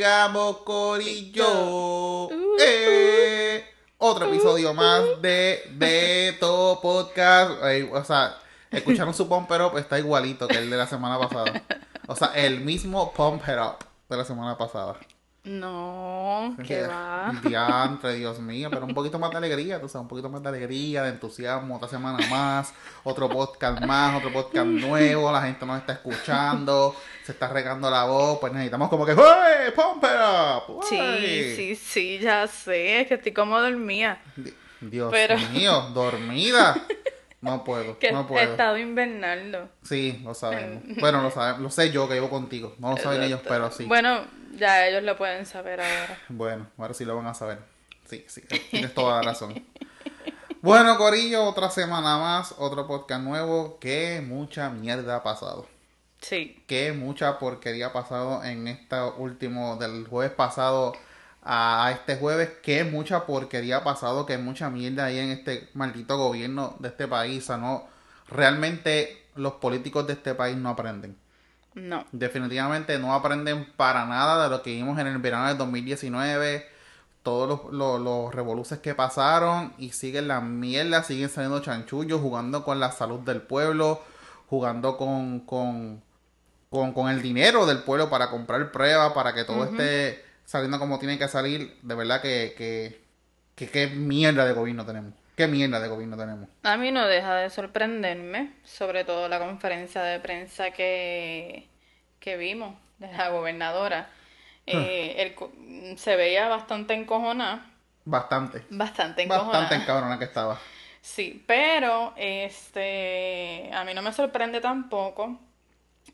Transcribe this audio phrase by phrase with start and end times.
[0.00, 2.30] Llegamos Corillo.
[2.58, 3.62] Eh,
[3.98, 7.50] otro episodio más de Beto Podcast.
[7.92, 8.38] O sea,
[8.70, 11.62] escucharon su Pump It Up, está igualito que el de la semana pasada.
[12.06, 14.96] O sea, el mismo Pump It Up de la semana pasada.
[15.44, 17.32] No, que va.
[17.44, 20.48] Diantre, Dios mío, pero un poquito más de alegría, tú sabes, un poquito más de
[20.50, 22.74] alegría, de entusiasmo, otra semana más,
[23.04, 28.04] otro podcast más, otro podcast nuevo, la gente nos está escuchando, se está regando la
[28.04, 29.72] voz, pues necesitamos como que ¡Hey!
[29.74, 30.84] ¡Pump it up!
[30.84, 31.54] Sí, ¡Hey!
[31.56, 34.20] sí, sí, ya sé, es que estoy como dormida.
[34.36, 34.52] Di-
[34.82, 36.74] Dios Pero- mío, dormida.
[37.40, 38.50] No puedo, Que no he puedo.
[38.50, 39.68] estado invernando.
[39.82, 40.82] Sí, lo sabemos.
[41.00, 42.74] Bueno, lo sabemos, lo sé yo que vivo contigo.
[42.78, 43.84] No lo saben ellos, pero sí.
[43.86, 44.24] Bueno,
[44.56, 46.18] ya ellos lo pueden saber ahora.
[46.28, 47.58] Bueno, ahora sí lo van a saber.
[48.06, 49.54] Sí, sí, tienes toda la razón.
[50.62, 53.78] Bueno, Corillo, otra semana más, otro podcast nuevo.
[53.78, 55.66] Que mucha mierda ha pasado.
[56.20, 60.92] Sí, Que mucha porquería ha pasado en este último, del jueves pasado
[61.42, 62.50] a este jueves.
[62.62, 67.08] Que mucha porquería ha pasado, que mucha mierda hay en este maldito gobierno de este
[67.08, 67.44] país.
[67.44, 67.84] O sea, no,
[68.28, 71.16] realmente los políticos de este país no aprenden.
[71.74, 72.04] no.
[72.12, 76.66] Definitivamente no aprenden para nada de lo que vimos en el verano del 2019,
[77.22, 82.64] todos los, los, los revoluces que pasaron y siguen la mierda, siguen saliendo chanchullos, jugando
[82.64, 84.02] con la salud del pueblo,
[84.48, 86.02] jugando con, con,
[86.70, 90.98] con, con el dinero del pueblo para comprar pruebas, para que todo esté saliendo como
[90.98, 91.78] tiene que salir.
[91.82, 93.00] De verdad que, que,
[93.54, 95.14] que qué mierda de gobierno tenemos.
[95.36, 96.48] Qué mierda de gobierno tenemos.
[96.64, 101.68] A mí no deja de sorprenderme, sobre todo la conferencia de prensa que,
[102.18, 104.10] que vimos de la gobernadora.
[104.66, 107.66] Eh, el se veía bastante encojonada,
[108.04, 108.64] Bastante.
[108.70, 109.60] bastante encojonada.
[109.60, 110.58] Bastante encabrona que estaba.
[111.00, 115.38] Sí, pero este a mí no me sorprende tampoco.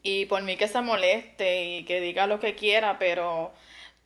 [0.03, 3.53] Y por mí que se moleste y que diga lo que quiera, pero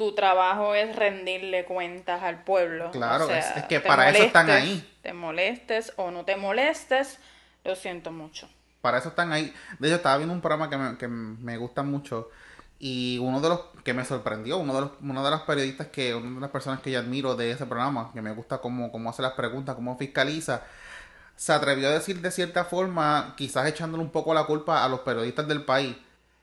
[0.00, 2.90] tu trabajo es rendirle cuentas al pueblo.
[2.90, 4.82] Claro, O sea, es- es que para eso están ahí.
[5.02, 7.18] Te molestes o no te molestes,
[7.64, 8.48] lo siento mucho.
[8.80, 9.52] Para eso están ahí.
[9.78, 12.30] De hecho, estaba viendo un programa que me, que me gusta mucho.
[12.78, 16.14] Y uno de los que me sorprendió, uno de los, una de las periodistas que,
[16.14, 19.10] una de las personas que yo admiro de ese programa, que me gusta cómo, cómo
[19.10, 20.62] hace las preguntas, cómo fiscaliza,
[21.36, 25.00] se atrevió a decir de cierta forma, quizás echándole un poco la culpa a los
[25.00, 25.94] periodistas del país,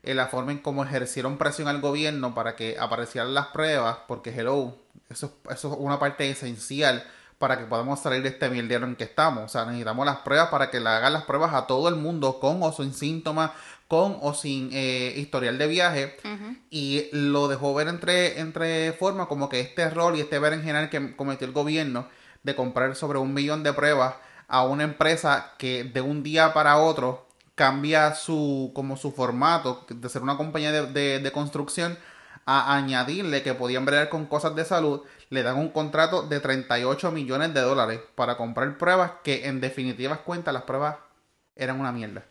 [0.02, 4.30] en la forma en cómo ejercieron presión al gobierno para que aparecieran las pruebas, porque
[4.30, 4.76] hello,
[5.10, 7.04] eso, es- eso es una parte esencial
[7.38, 9.44] para que podamos salir de este mierdero en que estamos.
[9.44, 12.40] O sea, necesitamos las pruebas para que le hagan las pruebas a todo el mundo,
[12.40, 13.52] con o sin síntomas,
[13.86, 16.16] con o sin eh, historial de viaje.
[16.70, 20.62] Y lo dejó ver entre, entre forma como que este error y este ver en
[20.62, 22.08] general que cometió el gobierno
[22.42, 24.14] de comprar sobre un millón de pruebas
[24.48, 27.27] a una empresa que de un día para otro
[27.58, 31.98] cambia su como su formato de ser una compañía de, de- de construcción
[32.46, 37.10] a añadirle que podían bregar con cosas de salud, le dan un contrato de 38
[37.10, 40.96] millones de dólares para comprar pruebas que en definitivas cuentas las pruebas
[41.56, 42.22] eran una mierda.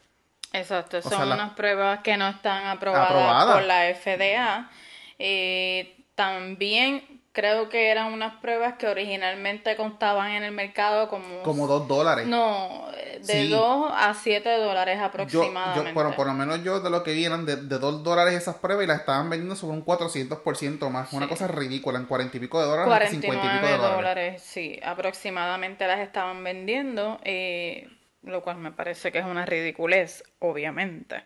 [0.53, 3.53] Exacto, son sea, unas pruebas que no están aprobadas Aprobada.
[3.53, 4.71] por la FDA.
[5.19, 11.43] Eh, también creo que eran unas pruebas que originalmente contaban en el mercado como...
[11.43, 12.25] Como dos dólares.
[12.25, 12.87] No,
[13.21, 13.49] de Sí.
[13.49, 15.89] 2 a 7 dólares aproximadamente.
[15.89, 18.33] yo bueno, por lo menos yo de lo que vi eran de, de 2 dólares
[18.33, 21.13] esas pruebas y las estaban vendiendo sobre un 400% más.
[21.13, 23.77] Una cosa ridícula, en 40 y pico de dólares, hasta 50 y pico 49 de
[23.77, 23.95] dólares.
[23.97, 27.87] dólares, sí, aproximadamente las estaban vendiendo, eh,
[28.23, 31.23] lo cual me parece que es una ridiculez, obviamente,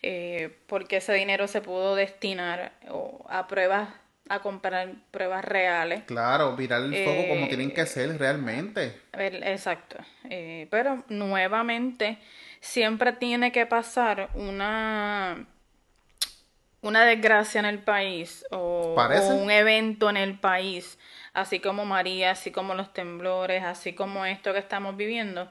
[0.00, 2.72] eh, porque ese dinero se pudo destinar
[3.28, 3.90] a pruebas,
[4.28, 6.04] a comprar pruebas reales.
[6.04, 9.00] Claro, virar el fuego como Eh, tienen que ser realmente.
[9.12, 9.96] Exacto,
[10.30, 12.18] eh, pero nuevamente
[12.60, 15.46] siempre tiene que pasar una
[16.80, 20.98] una desgracia en el país o, o un evento en el país,
[21.32, 25.50] así como María, así como los temblores, así como esto que estamos viviendo,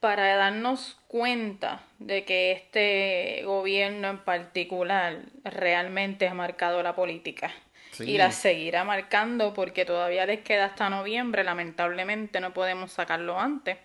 [0.00, 7.52] para darnos cuenta de que este gobierno en particular realmente ha marcado la política.
[7.92, 8.04] Sí.
[8.04, 13.78] Y la seguirá marcando porque todavía les queda hasta noviembre, lamentablemente no podemos sacarlo antes.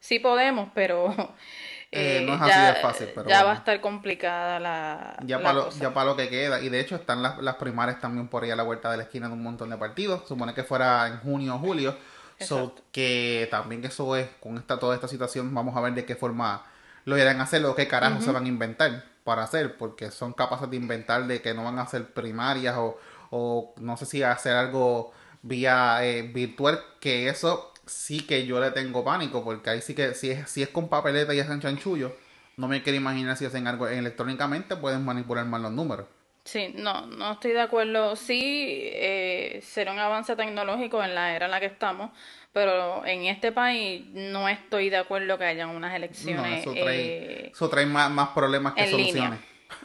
[0.00, 1.14] Sí podemos, pero
[1.94, 5.16] Eh, eh, no es así ya, de fácil, pero ya va a estar complicada la,
[5.26, 5.78] Ya la para lo, cosa.
[5.78, 6.60] ya para lo que queda.
[6.62, 9.02] Y de hecho están las, las primarias también por ahí a la vuelta de la
[9.02, 10.26] esquina de un montón de partidos.
[10.26, 11.94] Supone que fuera en junio o julio.
[12.40, 16.16] So, que también eso es, con esta, toda esta situación, vamos a ver de qué
[16.16, 16.64] forma
[17.04, 19.76] lo irán a hacer o qué carajo se van a inventar para hacer.
[19.76, 22.98] Porque son capaces de inventar de que no van a hacer primarias o,
[23.34, 26.78] o no sé si hacer algo vía eh, virtual.
[27.00, 29.42] Que eso sí que yo le tengo pánico.
[29.42, 32.14] Porque ahí sí que si es, si es con papeleta y hacen chanchullo.
[32.58, 36.06] No me quiero imaginar si hacen algo electrónicamente, pueden manipular mal los números.
[36.44, 38.14] Sí, no, no estoy de acuerdo.
[38.14, 42.10] Sí, eh, será un avance tecnológico en la era en la que estamos,
[42.52, 46.60] pero en este país no estoy de acuerdo que hayan unas elecciones.
[46.60, 49.40] eso trae, eso trae más, más, problemas que soluciones.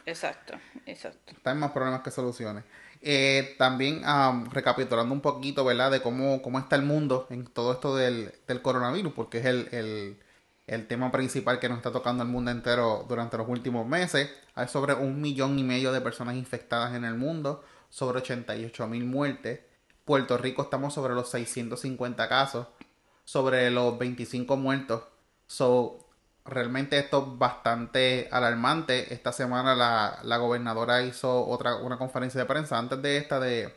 [0.05, 0.55] Exacto,
[0.85, 1.33] exacto.
[1.41, 2.63] Trae más problemas que soluciones.
[3.01, 4.01] Eh, también
[4.51, 5.91] recapitulando un poquito, ¿verdad?
[5.91, 9.69] De cómo, cómo está el mundo en todo esto del, del coronavirus, porque es el,
[9.71, 10.19] el,
[10.67, 14.29] el, tema principal que nos está tocando el mundo entero durante los últimos meses.
[14.55, 19.05] Hay sobre un millón y medio de personas infectadas en el mundo, sobre 88 mil
[19.05, 19.61] muertes.
[20.05, 22.67] Puerto Rico estamos sobre los 650 casos,
[23.25, 25.03] sobre los 25 muertos.
[25.45, 26.06] So,
[26.47, 29.13] realmente esto es bastante alarmante.
[29.13, 33.73] Esta semana la, la gobernadora hizo otra una conferencia de prensa antes de esta de,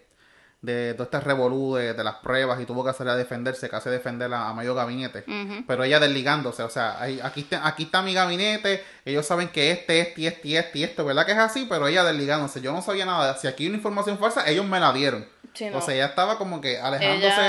[0.62, 4.32] de todo este revolú de, las pruebas y tuvo que salir a defenderse, casi defender
[4.32, 5.24] a, medio gabinete.
[5.66, 10.00] Pero ella desligándose, o sea, aquí, está, aquí está mi gabinete, ellos saben que este,
[10.00, 11.66] este, este, este esto, ¿verdad que es así?
[11.68, 14.80] Pero ella desligándose, yo no sabía nada, si aquí hay una información falsa, ellos me
[14.80, 15.26] la dieron.
[15.74, 17.40] O sea, ella estaba como que alejándose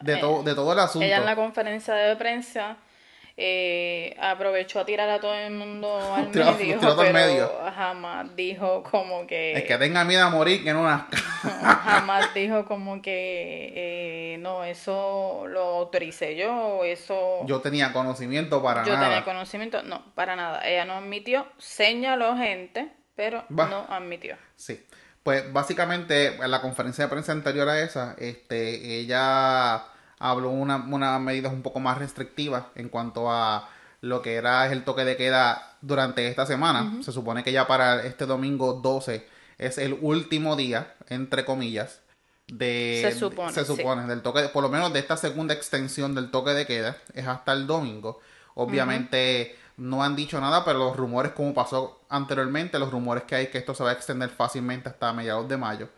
[0.00, 1.06] de, todo, de todo el asunto.
[1.06, 2.76] Ella en la conferencia de prensa
[3.40, 9.52] eh, aprovechó a tirar a todo el mundo al medio, pero jamás dijo como que...
[9.52, 15.44] Es que tenga miedo a morir, que no jamás dijo como que eh, no, eso
[15.46, 17.46] lo autoricé yo, eso...
[17.46, 18.92] Yo tenía conocimiento para nada.
[18.92, 20.68] Yo tenía conocimiento, no, para nada.
[20.68, 24.36] Ella no admitió, señaló gente, pero no admitió.
[24.56, 24.84] Sí.
[25.22, 29.84] Pues básicamente en la conferencia de prensa anterior a esa, este, ella
[30.18, 33.68] habló unas una medidas un poco más restrictivas en cuanto a
[34.00, 36.98] lo que era el toque de queda durante esta semana.
[37.02, 39.26] Se supone que ya para este domingo 12
[39.58, 42.00] es el último día, entre comillas,
[42.46, 43.00] de...
[43.02, 43.52] Se supone.
[43.52, 46.96] Se supone, del toque, por lo menos de esta segunda extensión del toque de queda,
[47.12, 48.20] es hasta el domingo.
[48.54, 53.46] Obviamente no han dicho nada, pero los rumores, como pasó anteriormente, los rumores que hay
[53.48, 55.88] que esto se va a extender fácilmente hasta mediados de mayo.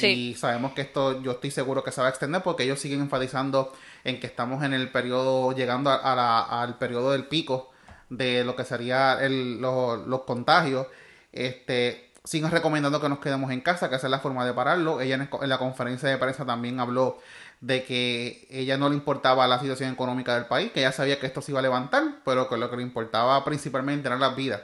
[0.00, 3.00] Y sabemos que esto, yo estoy seguro que se va a extender porque ellos siguen
[3.00, 7.70] enfatizando en que estamos en el periodo, llegando a, la, al periodo del pico
[8.10, 10.86] de lo que sería el, los, contagios.
[11.32, 15.00] Este, siguen recomendando que nos quedemos en casa, que esa es la forma de pararlo.
[15.00, 17.18] Ella en, la conferencia de prensa también habló
[17.60, 21.26] de que ella no le importaba la situación económica del país, que ella sabía que
[21.26, 24.62] esto se iba a levantar, pero que lo que le importaba principalmente era las vidas.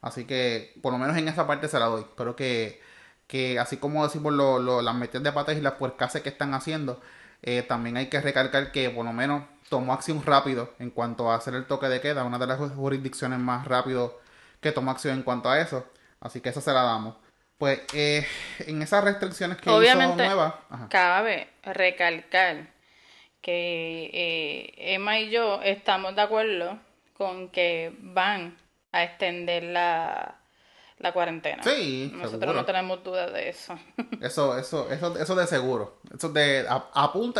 [0.00, 2.02] Así que por lo menos en esa parte se la doy.
[2.02, 2.80] Espero que
[3.28, 7.00] que así como decimos lo, las metidas de patas y las puercases que están haciendo,
[7.42, 11.36] eh, también hay que recalcar que por lo menos tomó acción rápido en cuanto a
[11.36, 14.18] hacer el toque de queda, una de las jurisdicciones más rápido
[14.60, 15.86] que tomó acción en cuanto a eso.
[16.20, 17.14] Así que eso se la damos.
[17.58, 18.26] Pues eh,
[18.60, 20.54] en esas restricciones que Obviamente, hizo nuevas...
[20.88, 22.68] Cabe recalcar
[23.42, 26.78] que eh, Emma y yo estamos de acuerdo
[27.16, 28.56] con que van
[28.92, 30.37] a extender la,
[30.98, 31.62] la cuarentena.
[31.62, 33.78] Sí, nosotros no tenemos dudas de eso.
[34.20, 35.98] Eso, eso, eso, eso de seguro.
[36.14, 36.66] Eso de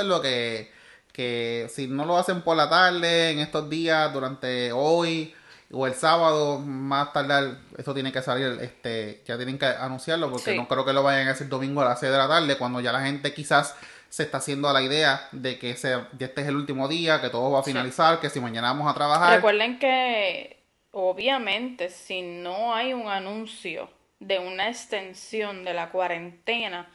[0.04, 0.70] lo que,
[1.12, 5.34] que si no lo hacen por la tarde, en estos días, durante hoy
[5.70, 10.56] o el sábado, más tarde, eso tiene que salir, este, ya tienen que anunciarlo, porque
[10.56, 12.80] no creo que lo vayan a hacer domingo a las 6 de la tarde, cuando
[12.80, 13.74] ya la gente quizás
[14.08, 17.50] se está haciendo a la idea de que este es el último día, que todo
[17.50, 19.36] va a finalizar, que si mañana vamos a trabajar.
[19.36, 20.57] Recuerden que
[20.98, 23.88] obviamente si no hay un anuncio
[24.20, 26.90] de una extensión de la cuarentena,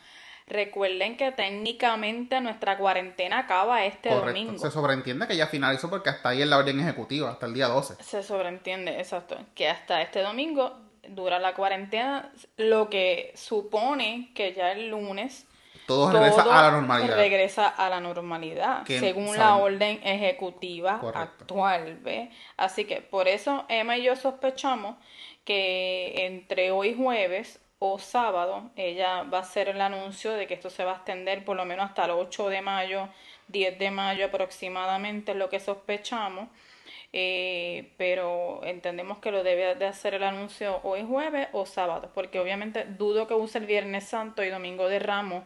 [0.47, 4.57] recuerden que técnicamente nuestra cuarentena acaba este domingo.
[4.57, 7.67] Se sobreentiende que ya finalizó porque hasta ahí es la orden ejecutiva, hasta el día
[7.67, 8.03] 12.
[8.03, 14.71] Se sobreentiende, exacto, que hasta este domingo dura la cuarentena, lo que supone que ya
[14.73, 15.45] el lunes
[15.85, 17.15] todo regresa a la normalidad.
[17.15, 22.31] Regresa a la normalidad, según la orden ejecutiva actual, ¿ve?
[22.57, 24.95] Así que por eso Emma y yo sospechamos
[25.43, 30.69] que entre hoy jueves o sábado ella va a hacer el anuncio de que esto
[30.69, 33.09] se va a extender por lo menos hasta el 8 de mayo,
[33.49, 36.47] 10 de mayo aproximadamente, es lo que sospechamos.
[37.15, 42.39] Eh, pero entendemos que lo debe de hacer el anuncio hoy jueves o sábado, porque
[42.39, 45.43] obviamente dudo que use el Viernes Santo y Domingo de Ramos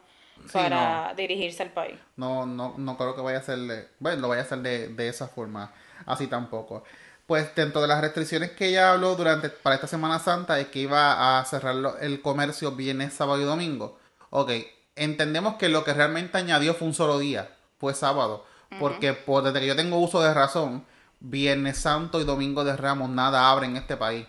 [0.51, 1.95] para dirigirse al país.
[2.15, 4.89] No, no, no creo que vaya a ser, de, bueno, lo vaya a hacer de,
[4.89, 5.73] de esa forma,
[6.05, 6.83] así tampoco.
[7.25, 10.79] Pues dentro de las restricciones que ella habló durante para esta Semana Santa es que
[10.79, 13.99] iba a cerrar el comercio viernes, sábado y domingo.
[14.29, 14.51] Ok,
[14.95, 18.45] entendemos que lo que realmente añadió fue un solo día, fue sábado,
[18.79, 20.85] porque por, desde que yo tengo uso de razón,
[21.19, 24.27] Viernes Santo y Domingo de Ramos nada abre en este país.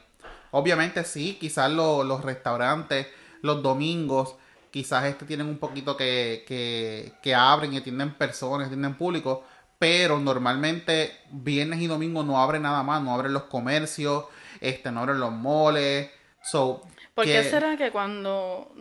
[0.50, 3.06] Obviamente sí, quizás los restaurantes,
[3.42, 4.36] los domingos,
[4.70, 9.44] quizás este tienen un poquito que, que, que abren y atienden personas, atienden público,
[9.78, 14.24] pero normalmente viernes y domingo no abren nada más, no abren los comercios,
[14.60, 16.10] este, no abren los moles,
[16.42, 16.82] so,
[17.18, 18.72] ¿Por qué será que cuando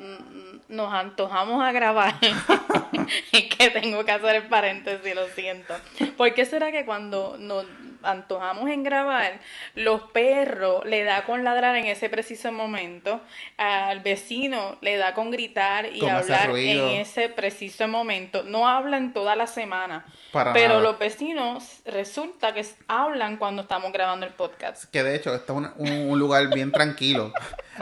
[0.67, 2.13] nos antojamos a grabar,
[3.31, 5.73] es que tengo que hacer el paréntesis, lo siento.
[6.15, 7.65] ¿Por qué será que cuando nos
[8.03, 9.39] antojamos en grabar,
[9.75, 13.21] los perros le da con ladrar en ese preciso momento,
[13.57, 18.43] al vecino le da con gritar y Con hablar en ese preciso momento?
[18.43, 20.79] No hablan toda la semana, Para pero nada.
[20.81, 24.85] los vecinos resulta que hablan cuando estamos grabando el podcast.
[24.91, 27.31] Que de hecho, este es un, un- un lugar bien tranquilo.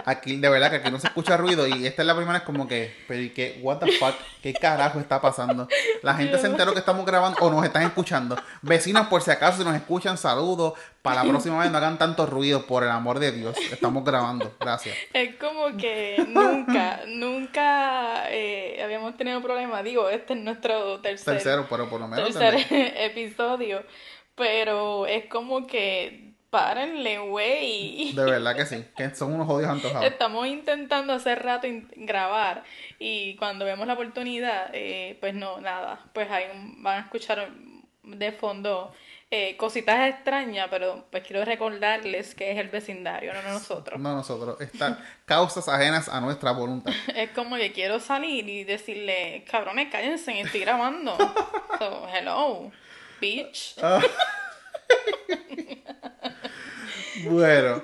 [0.06, 1.66] Aquí, de verdad, que aquí no se escucha ruido.
[1.68, 3.60] Y esta es la primera, es como que, pero ¿y qué?
[3.62, 4.14] ¿What the fuck?
[4.44, 5.68] ¿Qué carajo está pasando?
[6.04, 8.38] La gente se enteró que estamos grabando o nos están escuchando.
[8.62, 10.74] Vecinos, por si acaso, si nos escuchan, saludos.
[11.02, 13.56] Para la próxima vez no hagan tanto ruido, por el amor de Dios.
[13.72, 14.56] Estamos grabando.
[14.60, 14.96] Gracias.
[15.14, 19.84] Es como que nunca, nunca eh, habíamos tenido problemas.
[19.84, 22.34] Digo, este es nuestro tercer, Tercero, pero por lo menos.
[22.34, 22.66] tercer
[22.98, 23.84] episodio.
[24.36, 28.14] Pero es como que párenle, güey.
[28.14, 28.84] De verdad que sí.
[28.98, 30.06] Que son unos odios antojados.
[30.08, 32.64] Estamos intentando hace rato in- grabar
[33.00, 36.00] y cuando vemos la oportunidad, eh, pues no, nada.
[36.14, 37.50] Pues un- van a escuchar
[38.04, 38.94] de fondo
[39.32, 44.00] eh, cositas extrañas, pero pues quiero recordarles que es el vecindario, no nosotros.
[44.00, 44.62] No nosotros.
[44.62, 46.94] Están causas ajenas a nuestra voluntad.
[47.16, 51.18] Es como que quiero salir y decirle, cabrones, cállense, estoy grabando.
[51.78, 52.72] So, hello,
[53.20, 53.76] bitch.
[53.84, 54.00] Ah.
[57.26, 57.82] Bueno,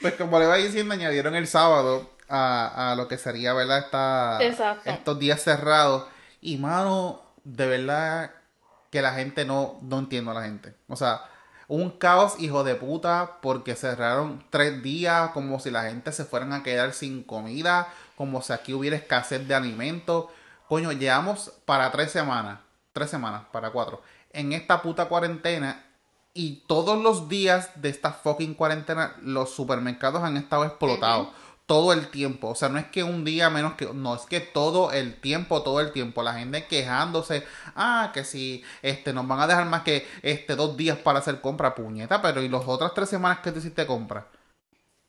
[0.00, 3.80] pues como le iba diciendo, añadieron el sábado a, a lo que sería, ¿verdad?
[3.80, 4.88] Esta, Exacto.
[4.88, 6.06] Estos días cerrados.
[6.40, 8.30] Y, mano, de verdad
[8.94, 10.72] que la gente no, no entiendo a la gente.
[10.86, 11.22] O sea,
[11.66, 16.52] un caos, hijo de puta, porque cerraron tres días como si la gente se fueran
[16.52, 20.26] a quedar sin comida, como si aquí hubiera escasez de alimentos.
[20.68, 22.60] Coño, llevamos para tres semanas,
[22.92, 24.00] tres semanas, para cuatro,
[24.32, 25.84] en esta puta cuarentena
[26.32, 31.30] y todos los días de esta fucking cuarentena los supermercados han estado explotados.
[31.66, 32.48] Todo el tiempo.
[32.50, 33.86] O sea, no es que un día menos que...
[33.94, 36.22] No, es que todo el tiempo, todo el tiempo.
[36.22, 37.46] La gente quejándose.
[37.74, 41.40] Ah, que si este, nos van a dejar más que este, dos días para hacer
[41.40, 42.20] compra, puñeta.
[42.20, 44.26] Pero ¿y las otras tres semanas que tú hiciste compra?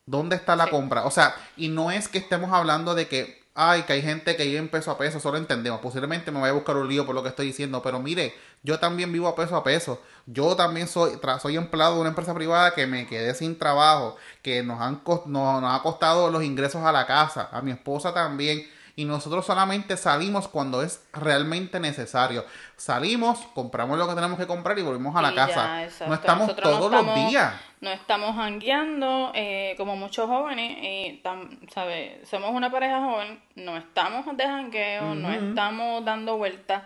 [0.06, 0.70] ¿Dónde está la Sí.
[0.70, 1.04] compra?
[1.04, 4.44] O sea, y no es que estemos hablando de que, ay, que hay gente que
[4.44, 5.80] vive en peso a peso, solo entendemos.
[5.80, 8.78] Posiblemente me vaya a buscar un lío por lo que estoy diciendo, pero mire, yo
[8.78, 10.02] también vivo a peso a peso.
[10.26, 14.62] Yo también soy, soy empleado de una empresa privada que me quedé sin trabajo, que
[14.62, 18.66] nos, han, nos, nos ha costado los ingresos a la casa, a mi esposa también.
[18.98, 22.46] Y nosotros solamente salimos cuando es realmente necesario.
[22.76, 25.84] Salimos, compramos lo que tenemos que comprar y volvemos a la ya, casa.
[25.84, 26.08] exacto.
[26.08, 27.54] no estamos Nosotros no todos estamos- los días.
[27.82, 32.22] No estamos jangueando eh, como muchos jóvenes, eh, tam- ¿sabe?
[32.24, 36.84] Somos una pareja joven, no estamos de jangueo, no estamos dando vueltas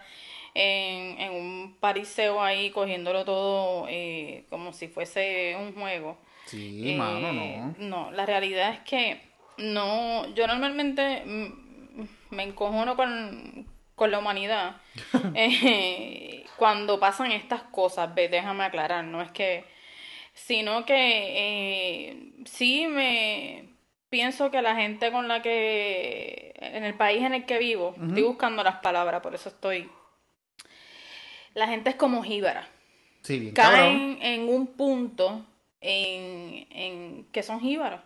[0.55, 6.19] en, en un pariseo ahí, cogiéndolo todo eh, como si fuese un juego.
[6.47, 7.75] Sí, Eh, mano, no.
[7.79, 9.21] No, la realidad es que
[9.59, 11.70] no, yo normalmente mm,
[12.30, 14.76] me encojono con, con la humanidad
[15.34, 19.64] eh, cuando pasan estas cosas, ve, déjame aclarar, no es que,
[20.34, 23.68] sino que eh, sí me
[24.08, 28.22] pienso que la gente con la que, en el país en el que vivo, estoy
[28.22, 29.90] buscando las palabras, por eso estoy,
[31.54, 32.68] la gente es como jíbara
[33.22, 33.80] Sí, bien cabrón.
[33.80, 35.44] caen en un punto
[35.80, 38.00] en, en que son jíbaros,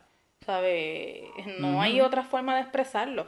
[0.45, 1.23] ¿sabes?
[1.59, 3.27] No hay otra forma de expresarlo.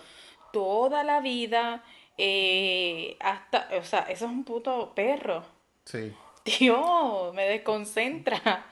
[0.57, 1.85] Toda la vida,
[2.17, 5.45] eh, hasta, o sea, eso es un puto perro.
[5.85, 6.15] Sí.
[6.47, 8.65] Dios, me desconcentra.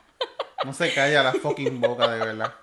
[0.65, 2.55] No se calla la fucking boca, de verdad.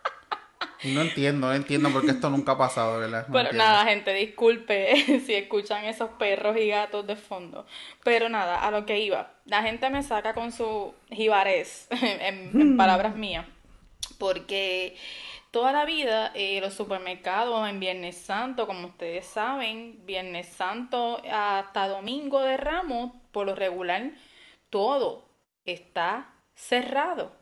[0.81, 3.27] Y no entiendo, no entiendo por qué esto nunca ha pasado, de verdad.
[3.27, 3.63] No Pero entiendo.
[3.63, 7.67] nada, gente, disculpe si escuchan esos perros y gatos de fondo.
[8.03, 9.33] Pero nada, a lo que iba.
[9.45, 13.45] La gente me saca con su jibarés, en, en palabras mías.
[14.17, 14.97] Porque
[15.51, 21.87] toda la vida eh, los supermercados en Viernes Santo, como ustedes saben, Viernes Santo hasta
[21.89, 24.11] Domingo de Ramos, por lo regular,
[24.69, 25.29] todo
[25.65, 27.33] está cerrado.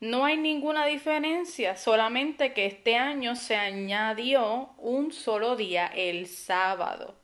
[0.00, 7.16] No hay ninguna diferencia, solamente que este año se añadió un solo día, el sábado.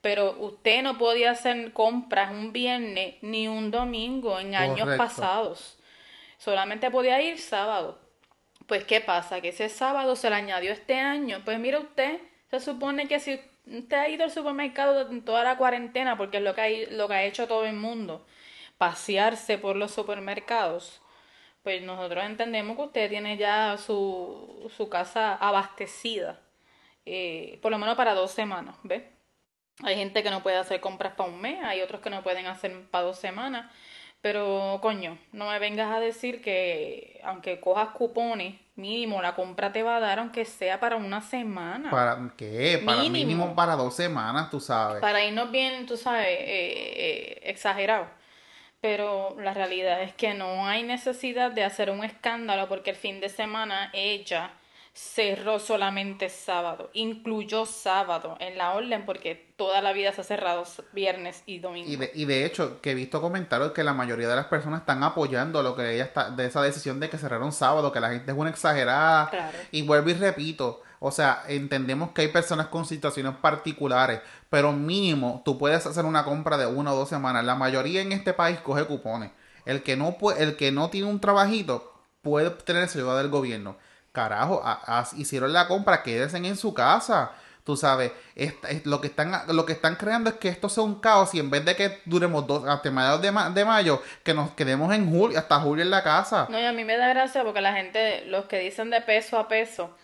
[0.00, 5.78] Pero usted no podía hacer compras un viernes ni un domingo en años pasados.
[6.38, 8.03] Solamente podía ir sábado.
[8.66, 9.40] Pues, ¿qué pasa?
[9.40, 11.42] Que ese sábado se le añadió este año.
[11.44, 15.56] Pues mire usted, se supone que si usted ha ido al supermercado en toda la
[15.56, 18.26] cuarentena, porque es lo que ha, lo que ha hecho todo el mundo,
[18.78, 21.02] pasearse por los supermercados,
[21.62, 26.40] pues nosotros entendemos que usted tiene ya su, su casa abastecida,
[27.06, 29.02] eh, por lo menos para dos semanas, ¿ves?
[29.82, 32.46] Hay gente que no puede hacer compras para un mes, hay otros que no pueden
[32.46, 33.72] hacer para dos semanas,
[34.24, 39.82] Pero, coño, no me vengas a decir que aunque cojas cupones, mínimo la compra te
[39.82, 41.90] va a dar aunque sea para una semana.
[41.90, 42.82] ¿Para qué?
[42.86, 45.02] Para mínimo, para dos semanas, tú sabes.
[45.02, 48.06] Para irnos bien, tú sabes, eh, eh, exagerado.
[48.80, 53.20] Pero la realidad es que no hay necesidad de hacer un escándalo porque el fin
[53.20, 54.52] de semana ella
[54.94, 60.62] cerró solamente sábado, incluyó sábado en la orden porque toda la vida se ha cerrado
[60.92, 61.90] viernes y domingo.
[61.90, 64.80] Y de, y de hecho, que he visto comentarios que la mayoría de las personas
[64.80, 68.10] están apoyando lo que ella está, de esa decisión de que cerraron sábado, que la
[68.10, 69.50] gente es una exagerada.
[69.72, 75.42] Y vuelvo y repito, o sea, entendemos que hay personas con situaciones particulares, pero mínimo
[75.44, 77.44] tú puedes hacer una compra de una o dos semanas.
[77.44, 79.32] La mayoría en este país coge cupones.
[79.66, 83.76] El que no, puede, el que no tiene un trabajito puede tener ayuda del gobierno
[84.14, 84.62] carajo,
[85.16, 87.32] hicieron la compra, quédense en su casa.
[87.64, 88.12] Tú sabes,
[88.84, 91.50] lo, que están, lo que están creando es que esto sea un caos y en
[91.50, 95.38] vez de que duremos dos, hasta mediados de, de, mayo, que nos quedemos en julio,
[95.38, 96.46] hasta julio en la casa.
[96.50, 99.38] No, y a mí me da gracia porque la gente, los que dicen de peso
[99.38, 99.96] a peso,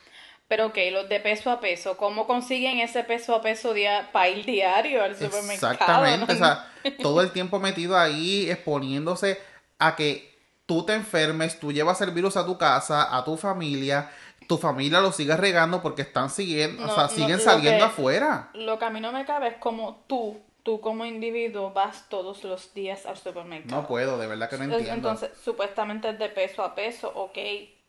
[0.48, 4.30] pero ok, los de peso a peso, ¿cómo consiguen ese peso a peso día, para
[4.30, 5.72] ir diario al supermercado?
[5.72, 9.38] Exactamente, o sea, todo el tiempo metido ahí exponiéndose
[9.78, 10.29] a que
[10.70, 14.08] tú te enfermes, tú llevas el virus a tu casa, a tu familia,
[14.46, 18.50] tu familia lo sigue regando porque están siguiendo, o sea, siguen saliendo afuera.
[18.54, 22.44] Lo que a mí no me cabe es como tú, tú como individuo vas todos
[22.44, 23.82] los días al supermercado.
[23.82, 24.92] No puedo, de verdad que no entiendo.
[24.92, 27.38] Entonces, supuestamente es de peso a peso, ok,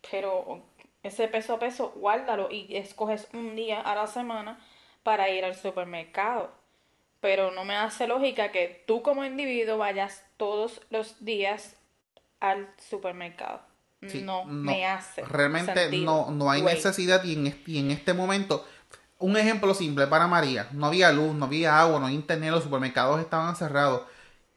[0.09, 0.63] pero
[1.03, 4.59] ese peso a peso, guárdalo y escoges un día a la semana
[5.03, 6.49] para ir al supermercado.
[7.19, 11.75] Pero no me hace lógica que tú como individuo vayas todos los días
[12.41, 13.61] al supermercado.
[14.23, 15.23] no, me hace.
[15.23, 18.65] Realmente no, no hay necesidad y en, este, en este momento,
[19.19, 22.63] un ejemplo simple para María, no había luz, no había agua, no había internet, los
[22.63, 24.01] supermercados estaban cerrados.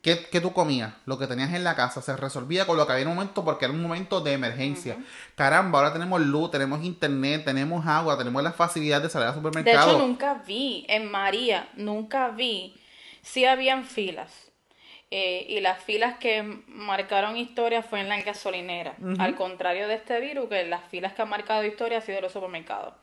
[0.00, 0.92] ¿Qué, tú comías?
[1.06, 3.42] Lo que tenías en la casa se resolvía con lo que había en un momento
[3.42, 4.98] porque era un momento de emergencia.
[5.34, 9.86] Caramba, ahora tenemos luz, tenemos internet, tenemos agua, tenemos la facilidad de salir al supermercado.
[9.86, 12.78] De hecho, nunca vi, en María, nunca vi,
[13.22, 14.52] si habían filas
[15.16, 18.96] eh, y las filas que marcaron historia fue en la gasolinera.
[19.20, 22.32] Al contrario de este virus, que las filas que han marcado historia han sido los
[22.32, 22.94] supermercados.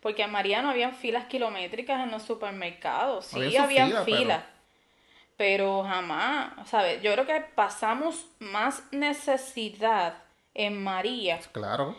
[0.00, 3.26] Porque en María no habían filas kilométricas en los supermercados.
[3.26, 4.44] Sí, habían filas.
[5.36, 5.82] Pero...
[5.82, 7.02] jamás, ¿sabes?
[7.02, 10.22] Yo creo que pasamos más necesidad
[10.54, 11.40] en María.
[11.50, 11.96] Claro.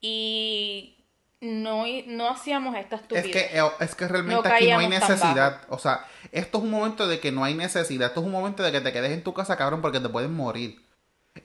[0.00, 0.97] Y
[1.40, 3.26] no, no hacíamos esta estupidez.
[3.26, 5.60] Es que, eh, es que realmente aquí no hay necesidad.
[5.68, 8.08] O sea, esto es un momento de que no hay necesidad.
[8.08, 10.34] Esto es un momento de que te quedes en tu casa, cabrón, porque te pueden
[10.34, 10.84] morir.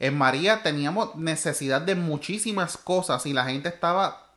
[0.00, 4.32] En María teníamos necesidad de muchísimas cosas y la gente estaba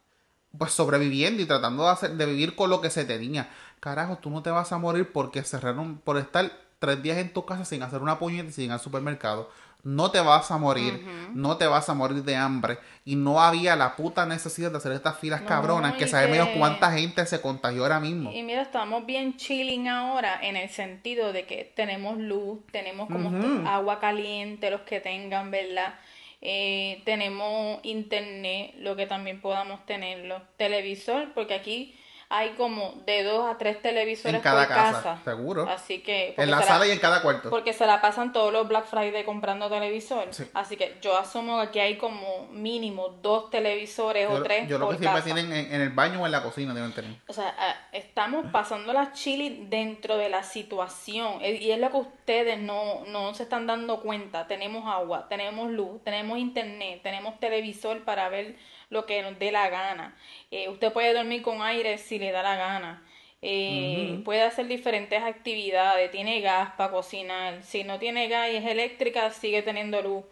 [0.58, 3.50] pues sobreviviendo y tratando de, hacer, de vivir con lo que se tenía.
[3.80, 7.46] Carajo, tú no te vas a morir porque cerraron por estar tres días en tu
[7.46, 9.50] casa sin hacer una puñeta y sin ir al supermercado
[9.88, 11.02] no te vas a morir,
[11.34, 12.78] no te vas a morir de hambre.
[13.06, 17.26] Y no había la puta necesidad de hacer estas filas cabronas que sabemos cuánta gente
[17.26, 18.30] se contagió ahora mismo.
[18.34, 23.32] Y mira, estamos bien chilling ahora en el sentido de que tenemos luz, tenemos como
[23.66, 25.96] agua caliente, los que tengan, ¿verdad?
[26.42, 31.96] Eh, tenemos internet, lo que también podamos tenerlo, televisor, porque aquí
[32.30, 35.68] hay como de dos a tres televisores en cada casa, Seguro.
[35.70, 36.34] Así que.
[36.38, 37.50] En la sala y en cada cuarto.
[37.50, 40.44] Porque se la pasan todos los Black Friday comprando televisores.
[40.54, 44.68] Así que yo asumo que aquí hay como mínimo dos televisores o tres.
[44.68, 47.12] Yo lo que siempre tienen en, el baño o en la cocina, deben tener.
[47.28, 51.40] O sea, ah, estamos pasando la chili dentro de la situación.
[51.42, 54.48] Eh, y es lo que ustedes no, no se están dando cuenta.
[54.48, 58.58] Tenemos agua, tenemos luz, tenemos internet, tenemos televisor para ver
[58.90, 60.16] lo que nos dé la gana.
[60.52, 63.04] Eh, usted puede dormir con aire si le da la gana.
[63.42, 67.62] Eh, puede hacer diferentes actividades, tiene gas para cocinar.
[67.64, 70.26] Si no tiene gas y es eléctrica, sigue teniendo luz.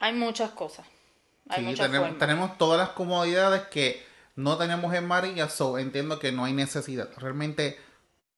[0.00, 0.86] Hay muchas cosas.
[1.48, 4.02] Hay muchas tenemos, tenemos todas las comodidades que
[4.36, 7.08] no tenemos en María, so entiendo que no hay necesidad.
[7.16, 7.78] Realmente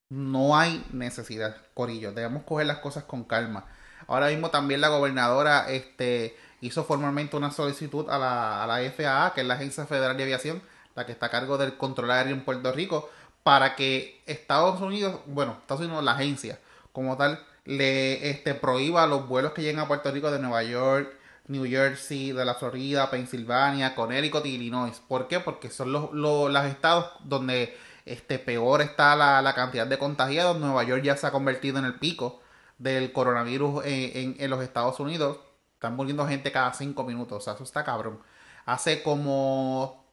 [0.09, 2.13] no hay necesidad, Corillo.
[2.13, 3.67] Debemos coger las cosas con calma.
[4.07, 9.35] Ahora mismo también la gobernadora este, hizo formalmente una solicitud a la, a la FAA,
[9.35, 10.63] que es la Agencia Federal de Aviación,
[10.95, 13.11] la que está a cargo del control aéreo en Puerto Rico,
[13.43, 16.59] para que Estados Unidos, bueno, Estados Unidos, la agencia
[16.93, 21.15] como tal, le este, prohíba los vuelos que lleguen a Puerto Rico de Nueva York,
[21.47, 25.01] New Jersey, de la Florida, Pensilvania, Connecticut y Illinois.
[25.09, 25.41] ¿Por qué?
[25.41, 30.59] Porque son los, los, estados donde este, peor está la, la, cantidad de contagiados.
[30.59, 32.41] Nueva York ya se ha convertido en el pico
[32.79, 35.39] del coronavirus en, en los Estados Unidos
[35.81, 37.39] están muriendo gente cada cinco minutos.
[37.39, 38.21] O sea, eso está cabrón.
[38.67, 40.05] Hace como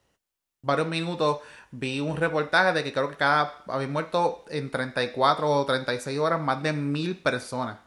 [0.62, 1.40] varios minutos
[1.72, 6.40] vi un reportaje de que creo que cada había muerto en 34 o 36 horas
[6.40, 7.80] más de mil personas.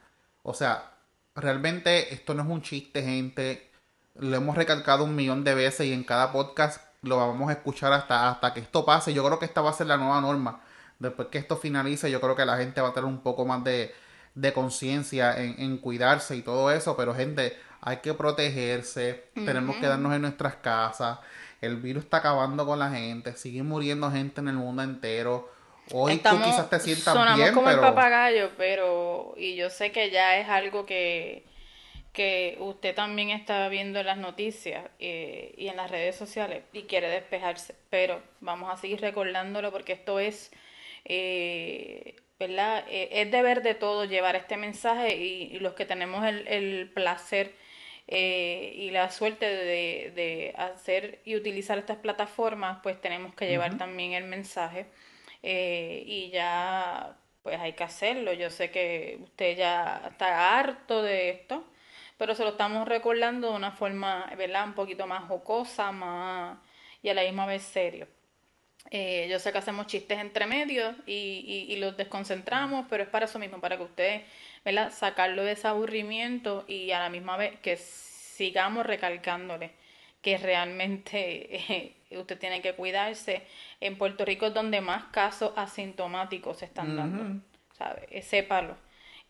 [0.43, 0.93] O sea,
[1.35, 3.71] realmente esto no es un chiste, gente.
[4.14, 7.95] Lo hemos recalcado un millón de veces y en cada podcast lo vamos a escuchar
[7.95, 9.14] hasta, hasta que esto pase.
[9.14, 10.61] Yo creo que esta va a ser la nueva norma.
[10.99, 13.64] Después que esto finalice, yo creo que la gente va a tener un poco más
[13.64, 13.95] de,
[14.35, 16.95] de conciencia en, en, cuidarse y todo eso.
[16.95, 19.25] Pero gente, hay que protegerse.
[19.35, 21.19] Tenemos que darnos en nuestras casas.
[21.61, 23.35] El virus está acabando con la gente.
[23.35, 25.51] Sigue muriendo gente en el mundo entero.
[25.93, 29.35] Hoy tú quizás te sientas bien, como el papagayo, pero...
[29.37, 31.45] Y yo sé que ya es algo que
[32.12, 36.83] que usted también está viendo en las noticias eh, y en las redes sociales y
[36.83, 40.51] quiere despejarse, pero vamos a seguir recordándolo porque esto es,
[41.05, 42.85] eh, ¿verdad?
[42.88, 47.55] Eh, es deber de todos llevar este mensaje y, los que tenemos el, el placer
[48.11, 54.12] y la suerte de, de, hacer y utilizar estas plataformas, pues tenemos que llevar también
[54.12, 54.87] el mensaje
[55.42, 58.33] y ya pues hay que hacerlo.
[58.33, 61.64] Yo sé que usted ya está harto de esto
[62.20, 64.66] pero se lo estamos recordando de una forma, ¿verdad?
[64.66, 66.59] Un poquito más jocosa, más
[67.03, 68.07] y a la misma vez serio.
[68.90, 73.27] Eh, yo sé que hacemos chistes entre medios y, y, los desconcentramos, pero es para
[73.27, 74.23] eso mismo, para que ustedes,
[74.64, 74.90] ¿verdad?
[74.93, 79.73] Sacarlo de ese aburrimiento y a la misma vez que sigamos recalcándole
[80.23, 83.43] que realmente eh, usted tiene que cuidarse.
[83.81, 87.43] En Puerto Rico es donde más casos asintomáticos se están dando,
[87.77, 88.09] ¿sabe?
[88.11, 88.77] Eh, sépalo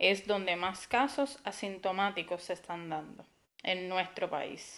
[0.01, 3.25] es donde más casos asintomáticos se están dando
[3.63, 4.77] en nuestro país.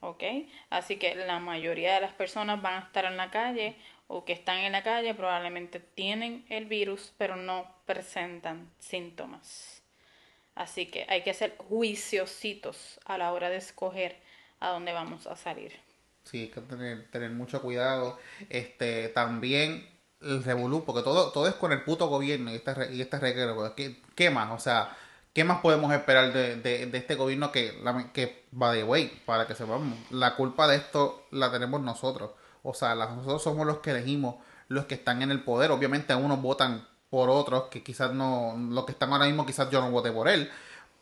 [0.00, 0.22] ¿Ok?
[0.70, 4.32] Así que la mayoría de las personas van a estar en la calle o que
[4.32, 9.82] están en la calle probablemente tienen el virus, pero no presentan síntomas.
[10.54, 14.20] Así que hay que ser juiciositos a la hora de escoger
[14.60, 15.72] a dónde vamos a salir.
[16.24, 18.18] Sí, hay que tener, tener mucho cuidado.
[18.50, 19.88] Este, también
[20.20, 23.74] el revolú, porque todo, todo es con el puto gobierno y este, y este reguero.
[23.74, 24.52] ¿Qué, ¿Qué, más?
[24.52, 24.96] O sea,
[25.32, 27.80] ¿qué más podemos esperar de, de, este gobierno que,
[28.12, 29.22] que va de way?
[29.24, 32.32] Para que sepamos, la culpa de esto la tenemos nosotros.
[32.62, 34.36] O sea, nosotros somos los que elegimos
[34.68, 35.70] los que están en el poder.
[35.70, 39.80] Obviamente unos votan por otros que quizás no, los que están ahora mismo quizás yo
[39.80, 40.50] no voté por él.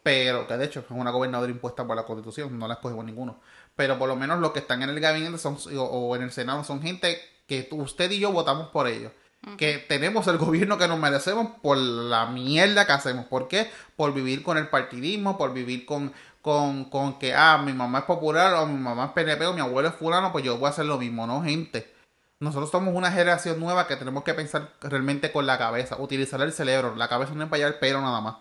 [0.03, 3.39] Pero, que de hecho es una gobernadora impuesta por la constitución, no la escogimos ninguno.
[3.77, 6.65] Pero por lo menos los que están en el gabinete son, o en el Senado
[6.65, 9.13] son gente que usted y yo votamos por ellos.
[9.57, 13.27] Que tenemos el gobierno que nos merecemos por la mierda que hacemos.
[13.27, 13.71] ¿Por qué?
[13.97, 18.05] Por vivir con el partidismo, por vivir con, con, con que, ah, mi mamá es
[18.05, 20.71] popular o mi mamá es PNP o mi abuelo es fulano, pues yo voy a
[20.71, 21.91] hacer lo mismo, ¿no, gente?
[22.39, 26.55] Nosotros somos una generación nueva que tenemos que pensar realmente con la cabeza, utilizar el
[26.55, 26.97] cerebro.
[26.97, 28.37] La cabeza no es para allá el pelo nada más.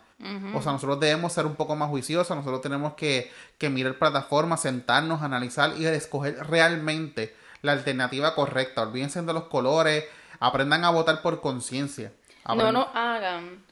[0.53, 4.61] O sea, nosotros debemos ser un poco más juiciosos, nosotros tenemos que, que mirar plataformas,
[4.61, 8.81] sentarnos, analizar y escoger realmente la alternativa correcta.
[8.81, 10.05] Olvídense de los colores,
[10.39, 12.11] aprendan a votar por conciencia.
[12.47, 13.63] No nos hagan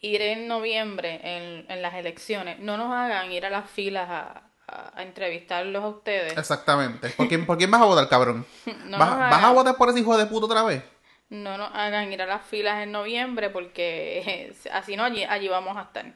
[0.00, 4.42] ir en noviembre en, en, las elecciones, no nos hagan ir a las filas a,
[4.66, 6.36] a, entrevistarlos a ustedes.
[6.36, 7.10] Exactamente.
[7.10, 8.46] ¿Por quién, ¿por quién vas a votar, cabrón?
[8.90, 10.82] ¿Vas, a votar por ese hijo de puto otra vez?
[11.30, 15.76] No nos hagan ir a las filas en noviembre porque así no, allí, allí vamos
[15.76, 16.12] a estar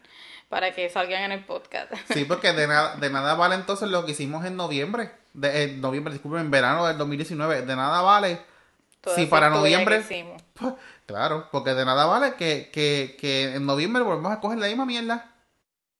[0.48, 1.92] para que salgan en el podcast.
[2.12, 5.80] Sí, porque de nada, de nada vale entonces lo que hicimos en noviembre, de, en
[5.80, 8.40] noviembre, disculpen, en verano del 2019, de nada vale
[9.14, 10.02] si para noviembre...
[10.54, 10.74] Pues,
[11.06, 14.86] claro, porque de nada vale que, que, que en noviembre volvemos a coger la misma
[14.86, 15.32] mierda.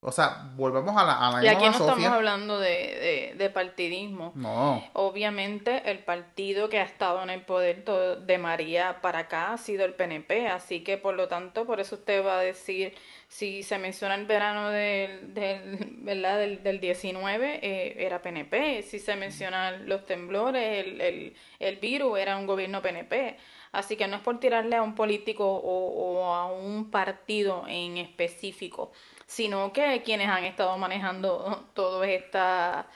[0.01, 4.31] O sea, volvemos a la, a la Y aquí no estamos hablando de, de, partidismo.
[4.37, 4.85] No.
[4.93, 9.85] Obviamente, el partido que ha estado en el poder de María para acá ha sido
[9.85, 10.49] el PNP.
[10.49, 12.95] Así que, por lo tanto, por eso usted va a decir
[13.29, 16.39] si se menciona el verano del, del, ¿verdad?
[16.39, 18.83] del, del 19, eh, era PNP.
[18.83, 23.37] Si se mencionan los temblores, el, el, el, virus, era un gobierno PNP.
[23.73, 28.93] Así que no es por tirarle a un político o, a un partido en específico,
[29.27, 32.87] sino que quienes han estado manejando todo esta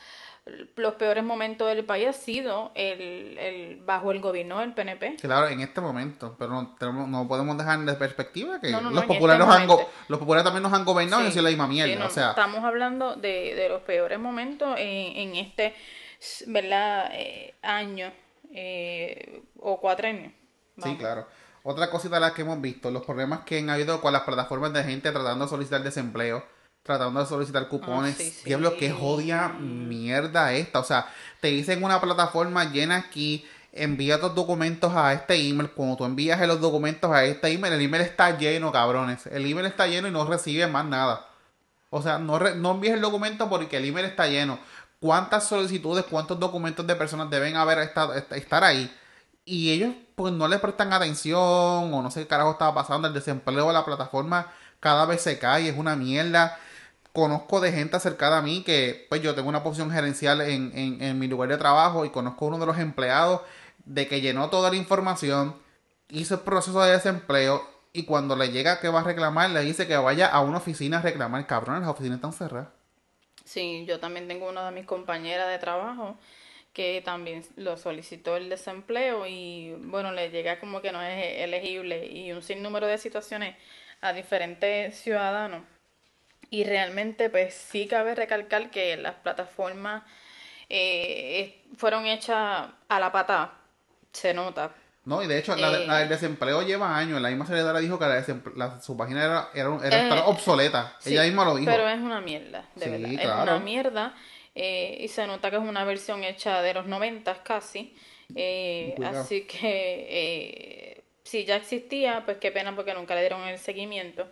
[0.77, 5.17] los peores momentos del país ha sido el, el bajo el gobierno del PNP.
[5.21, 9.63] Claro, en este momento, pero no, no podemos dejar de perspectiva que los populares este
[9.63, 9.69] han
[10.09, 13.17] los populares también nos han gobernado y decir la misma mierda, o sea, estamos hablando
[13.17, 15.75] de, de los peores momentos en, en este
[16.47, 17.11] ¿verdad?
[17.15, 18.13] Eh, año
[18.53, 20.33] eh, o cuatro años.
[20.83, 21.27] Sí, claro.
[21.63, 24.73] Otra cosita de las que hemos visto, los problemas que han habido con las plataformas
[24.73, 26.43] de gente tratando de solicitar desempleo
[26.99, 28.17] tratando de solicitar cupones.
[28.19, 30.81] Ah, Diablo, que jodia mierda esta.
[30.81, 31.07] O sea,
[31.41, 35.71] te dicen una plataforma llena aquí, envía tus documentos a este email.
[35.71, 39.27] Cuando tú envías los documentos a este email, el email está lleno, cabrones.
[39.27, 41.27] El email está lleno y no recibe más nada.
[41.91, 44.59] O sea, no, no envíes el documento porque el email está lleno.
[44.99, 48.93] ¿Cuántas solicitudes, cuántos documentos de personas deben haber estado, estar ahí?
[49.45, 53.09] Y ellos pues no le prestan atención o no sé qué carajo estaba pasando.
[53.09, 56.59] El desempleo de la plataforma cada vez se cae, es una mierda
[57.13, 61.03] conozco de gente acercada a mí que, pues yo tengo una posición gerencial en, en,
[61.03, 63.43] en mi lugar de trabajo y conozco a uno de los empleados
[63.85, 65.57] de que llenó toda la información,
[66.09, 69.87] hizo el proceso de desempleo y cuando le llega que va a reclamar, le dice
[69.87, 71.47] que vaya a una oficina a reclamar.
[71.47, 72.69] Cabrón, las oficinas están cerradas.
[73.45, 76.17] Sí, yo también tengo una de mis compañeras de trabajo
[76.73, 82.07] que también lo solicitó el desempleo y bueno, le llega como que no es elegible
[82.07, 83.57] y un sinnúmero de situaciones
[84.01, 85.63] a diferentes ciudadanos.
[86.49, 90.03] Y realmente pues sí cabe recalcar que las plataformas
[90.69, 93.53] eh, fueron hechas a la pata,
[94.13, 94.73] se nota.
[95.05, 96.07] No, y de hecho, la, Eh.
[96.09, 97.21] desempleo lleva años.
[97.21, 98.25] La misma secretaria dijo que la
[98.57, 100.95] la- su página era, era, era Eh, obsoleta.
[101.01, 101.71] Sí, Ella misma lo dijo.
[101.71, 103.13] Pero es una mierda, de Sí, verdad.
[103.13, 104.15] Es una mierda.
[104.55, 107.97] eh, y se nota que es una versión hecha de los noventas casi.
[108.37, 114.29] eh, así que si ya existía, pues qué pena porque nunca le dieron el seguimiento.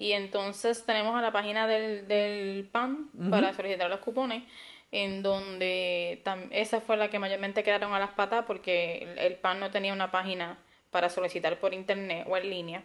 [0.00, 4.44] Y entonces tenemos a la página del, del PAN para solicitar los cupones,
[4.92, 9.60] en donde esa fue la que mayormente quedaron a las patas porque el, el PAN
[9.60, 10.56] no tenía una página
[10.90, 12.82] para solicitar por internet o en línea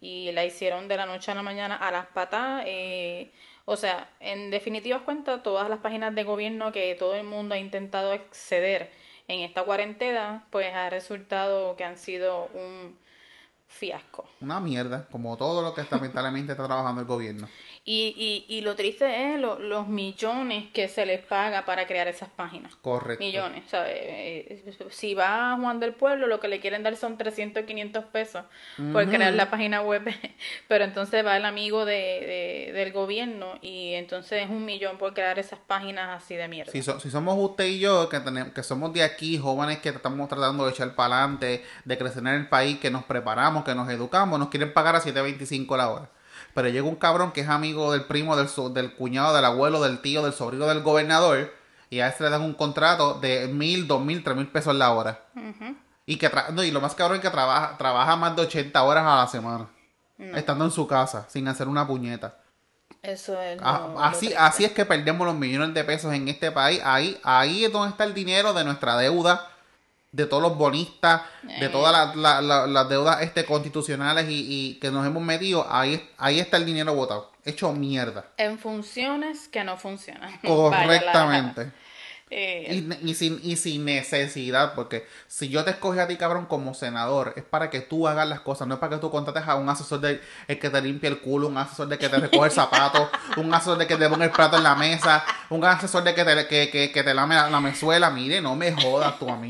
[0.00, 2.62] y la hicieron de la noche a la mañana a las patas.
[2.64, 3.30] eh,
[3.66, 7.58] o sea, en definitivas cuentas, todas las páginas de gobierno que todo el mundo ha
[7.58, 8.90] intentado acceder
[9.28, 12.96] en esta cuarentena, pues ha resultado que han sido un
[13.66, 14.28] fiasco.
[14.40, 17.48] Una mierda, como todo lo que está lamentablemente está trabajando el gobierno.
[17.88, 22.08] Y, y, y lo triste es lo- los millones que se les paga para crear
[22.08, 22.74] esas páginas.
[22.82, 23.22] Correcto.
[23.24, 23.92] Millones, ¿sabes?
[23.96, 28.04] Eh, Si va a Juan del Pueblo, lo que le quieren dar son 300, 500
[28.06, 28.42] pesos
[28.92, 30.02] por crear la página web,
[30.68, 35.14] pero entonces va el amigo de, de- del gobierno y entonces es un millón por
[35.14, 36.72] crear esas páginas así de mierda.
[36.72, 39.90] Si, so- si somos usted y yo, que, tenemos, que somos de aquí, jóvenes que
[39.90, 43.76] estamos tratando de echar para adelante, de crecer en el país, que nos preparamos, que
[43.76, 46.10] nos educamos, nos quieren pagar a 7.25 la hora.
[46.54, 49.80] Pero llega un cabrón que es amigo del primo, del, so- del cuñado, del abuelo,
[49.82, 51.52] del tío, del sobrino del gobernador,
[51.90, 54.90] y a ese le dan un contrato de mil, dos mil, tres mil pesos la
[54.92, 55.20] hora.
[56.06, 58.82] Y que tra- no, y lo más cabrón es que trabaja, trabaja más de 80
[58.82, 59.68] horas a la semana.
[60.18, 62.36] Estando en su casa, sin hacer una puñeta.
[63.02, 66.50] Eso es Ah, lo así, así es que perdemos los millones de pesos en este
[66.50, 66.80] país.
[66.84, 69.46] Ahí, ahí es donde está el dinero de nuestra deuda,
[70.12, 71.68] de todos los bonistas, de Eh.
[71.68, 75.66] todas las la- la- las deudas este, constitucionales y, y que nos hemos metido.
[75.70, 78.24] Ahí, ahí está el dinero botado, hecho mierda.
[78.38, 80.30] En funciones que no funcionan.
[80.42, 81.70] Vaya Correctamente.
[82.30, 86.46] eh, Y, y sin, y sin necesidad, porque si yo te escogí a ti, cabrón,
[86.46, 89.46] como senador, es para que tú hagas las cosas, no es para que tú contrates
[89.46, 92.16] a un asesor de el que te limpie el culo, un asesor de que te
[92.16, 95.62] recoge el zapato, un asesor de que te ponga el plato en la mesa, un
[95.64, 98.08] asesor de que te, que, que, que te lame la, la mezuela.
[98.10, 99.48] Mire, no me jodas tú a mí.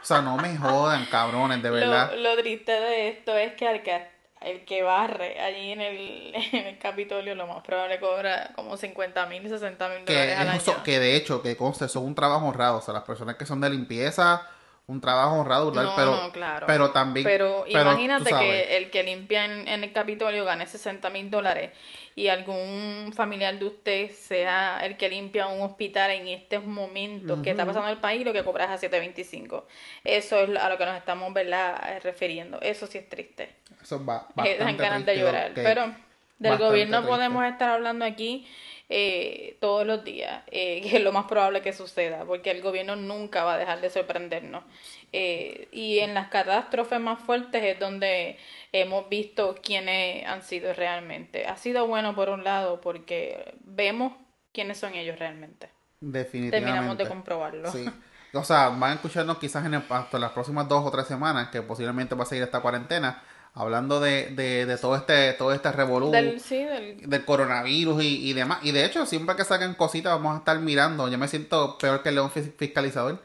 [0.00, 2.12] O sea, no me jodan, cabrones, de verdad.
[2.14, 4.06] Lo, lo triste de esto es que al que,
[4.40, 9.26] el que barre allí en el, en el Capitolio lo más probable cobra como 50
[9.26, 10.58] mil, 60 mil que, dólares al año.
[10.58, 12.78] eso- que de hecho, que conste, eso es un trabajo honrado.
[12.78, 14.46] O sea, las personas que son de limpieza,
[14.86, 16.66] un trabajo honrado, No, pero, no, claro.
[16.66, 17.24] pero también.
[17.24, 21.70] Pero tú imagínate que el que limpia en, en el Capitolio gane 60 mil dólares
[22.20, 27.50] y algún familiar de usted sea el que limpia un hospital en estos momentos que
[27.50, 29.64] está pasando en el país, lo que cobras a 7.25.
[30.04, 32.00] Eso es a lo que nos estamos ¿verdad?
[32.02, 32.60] refiriendo.
[32.60, 33.48] Eso sí es triste.
[33.82, 35.52] Eso es ba- que dan ganas de llorar.
[35.54, 35.94] Pero
[36.38, 37.10] del gobierno triste.
[37.16, 38.46] podemos estar hablando aquí
[38.90, 42.96] eh, todos los días, eh, que es lo más probable que suceda, porque el gobierno
[42.96, 44.62] nunca va a dejar de sorprendernos.
[45.12, 48.36] Eh, y en las catástrofes más fuertes es donde
[48.72, 51.46] hemos visto quiénes han sido realmente.
[51.46, 54.12] Ha sido bueno por un lado porque vemos
[54.52, 55.70] quiénes son ellos realmente.
[56.00, 56.50] Definitivamente.
[56.50, 57.70] Terminamos de comprobarlo.
[57.70, 57.86] Sí.
[58.32, 61.48] O sea, van a escucharnos quizás en el- hasta las próximas dos o tres semanas,
[61.50, 63.22] que posiblemente va a seguir esta cuarentena,
[63.54, 68.30] hablando de, de, de todo este, todo este revolú Del, sí, del, del coronavirus y,
[68.30, 68.60] y demás.
[68.62, 71.08] Y de hecho, siempre que saquen cositas vamos a estar mirando.
[71.08, 73.20] Yo me siento peor que el león fis- fiscalizador.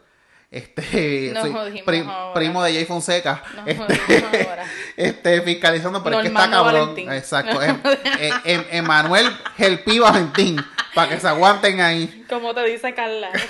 [0.50, 3.42] Este, Nos soy prim- primo de Jay Fonseca.
[3.56, 4.64] Nos este, ahora.
[4.96, 6.72] este, fiscalizando, pero es que está cabrón.
[6.94, 7.12] Valentín.
[7.12, 7.60] Exacto.
[7.62, 7.80] Em-
[8.20, 10.64] em- em- Emanuel Gelpi Valentín.
[10.94, 12.24] Para que se aguanten ahí.
[12.28, 13.30] Como te dice Carla.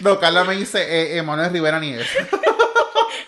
[0.00, 2.08] No, Carla me dice eh, Emanuel Rivera Nieves.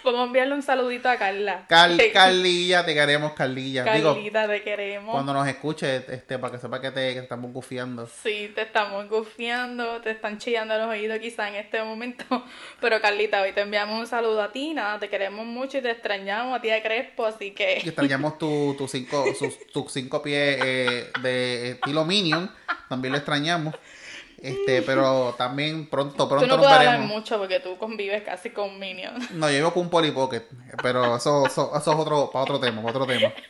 [0.04, 1.66] Vamos a enviarle un saludito a Carla.
[1.68, 3.84] Cal, Carlilla, te queremos, Carlilla.
[3.84, 5.12] Digo, Carlita, te queremos.
[5.12, 8.06] cuando nos escuche, este, para que sepa que te que estamos gufiando.
[8.06, 12.24] Sí, te estamos gufiando, te están chillando los oídos quizá en este momento.
[12.80, 15.90] Pero Carlita, hoy te enviamos un saludo a ti, nada, te queremos mucho y te
[15.90, 20.22] extrañamos a ti de Crespo, así Y que extrañamos tu, tu cinco, sus, tus cinco
[20.22, 22.50] pies eh, de estilo Minion.
[22.88, 23.74] También lo extrañamos.
[24.44, 27.16] Este, pero también pronto, pronto tú no nos puedes hablar veremos.
[27.16, 29.30] mucho porque tú convives casi con Minions.
[29.30, 30.42] No, yo vivo con un Polly Pocket,
[30.82, 33.32] pero eso, eso, eso es otro, para otro tema, para otro tema.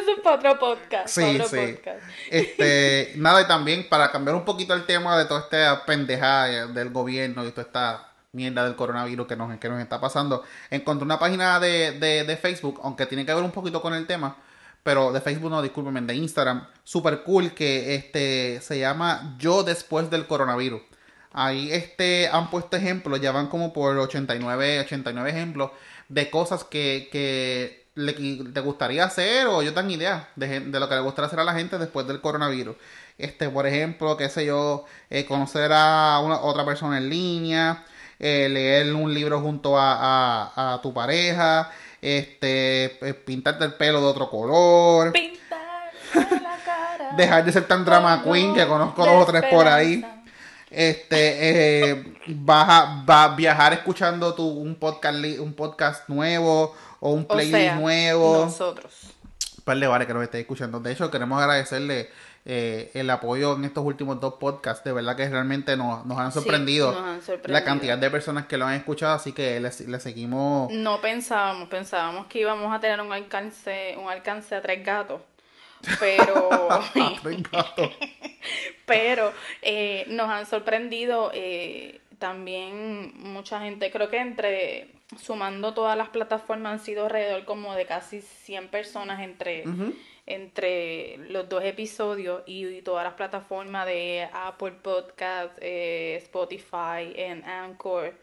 [0.00, 1.08] Eso es para otro podcast.
[1.08, 1.56] Sí, otro sí.
[1.56, 2.02] podcast.
[2.30, 6.90] Este, nada, y también para cambiar un poquito el tema de toda esta pendejada del
[6.90, 11.18] gobierno y toda esta mierda del coronavirus que nos, que nos está pasando, encontré una
[11.18, 14.36] página de, de, de Facebook, aunque tiene que ver un poquito con el tema,
[14.84, 20.10] pero de Facebook no, discúlpenme, de Instagram, super cool, que este se llama Yo después
[20.10, 20.82] del coronavirus.
[21.32, 25.70] Ahí este, han puesto ejemplos, ya van como por 89, 89 ejemplos
[26.08, 30.88] de cosas que, que le, le gustaría hacer o yo tengo idea de, de lo
[30.88, 32.76] que le gustaría hacer a la gente después del coronavirus.
[33.18, 37.84] Este, por ejemplo, qué sé yo, eh, conocer a una, otra persona en línea,
[38.18, 41.70] eh, leer un libro junto a, a, a tu pareja,
[42.04, 47.12] este, eh, pintarte el pelo de otro color, Pintar la cara.
[47.16, 50.04] dejar de ser tan drama queen que conozco dos o tres por ahí.
[50.70, 57.12] Este, eh, vas a, va a viajar escuchando tu, un podcast un podcast nuevo o
[57.12, 58.44] un O playlist sea, nuevo.
[58.44, 58.92] Nosotros.
[59.64, 60.80] De bares que nos esté escuchando.
[60.80, 62.10] De hecho, queremos agradecerle
[62.46, 64.84] eh, el apoyo en estos últimos dos podcasts.
[64.84, 67.52] De verdad que realmente nos, nos han Sí, sorprendido, nos han sorprendido.
[67.58, 69.14] la cantidad de personas que lo han escuchado.
[69.14, 70.70] Así que les, les seguimos.
[70.72, 75.20] No pensábamos, pensábamos que íbamos a tener un alcance, un alcance a tres gatos.
[76.00, 76.68] Pero,
[77.22, 77.90] Tres gatos.
[78.86, 83.90] pero eh, nos han sorprendido eh, también mucha gente.
[83.90, 84.88] Creo que entre,
[85.20, 89.64] sumando todas las plataformas, han sido alrededor como de casi 100 personas entre,
[90.26, 98.14] entre los dos episodios y, todas las plataformas de Apple Podcast, eh, Spotify, en Anchor.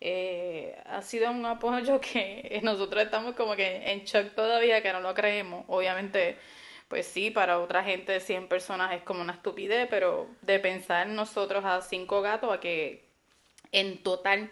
[0.00, 5.00] Eh, ha sido un apoyo que nosotros estamos como que en shock todavía, que no
[5.00, 5.64] lo creemos.
[5.68, 6.36] Obviamente,
[6.88, 11.64] pues sí, para otra gente 100 personas es como una estupidez, pero de pensar nosotros
[11.64, 13.04] a cinco gatos a que
[13.72, 14.50] en total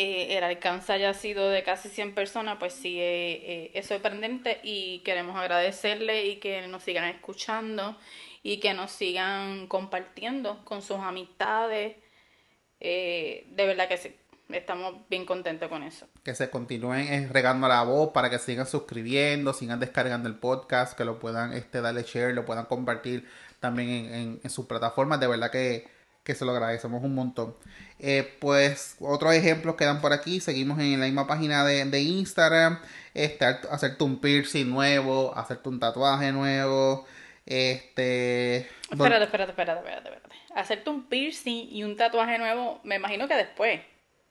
[0.00, 4.60] eh, el alcance haya sido de casi 100 personas, pues sí, eh, eh, es sorprendente
[4.62, 7.98] y queremos agradecerle y que nos sigan escuchando
[8.44, 11.96] y que nos sigan compartiendo con sus amistades.
[12.78, 14.14] De verdad que sí,
[14.50, 16.06] estamos bien contentos con eso.
[16.22, 21.04] Que se continúen regando la voz para que sigan suscribiendo, sigan descargando el podcast, que
[21.04, 25.18] lo puedan este, darle share, lo puedan compartir también en, en, en sus plataformas.
[25.18, 25.97] De verdad que,
[26.28, 27.56] que se lo agradecemos un montón.
[27.98, 30.40] Eh, pues otros ejemplos que dan por aquí.
[30.40, 32.80] Seguimos en la misma página de, de Instagram.
[33.14, 37.06] Este, hacerte un piercing nuevo, hacerte un tatuaje nuevo.
[37.46, 38.58] Este.
[38.90, 40.36] Espérate, espérate, espérate, espérate, espérate.
[40.54, 43.80] Hacerte un piercing y un tatuaje nuevo, me imagino que después.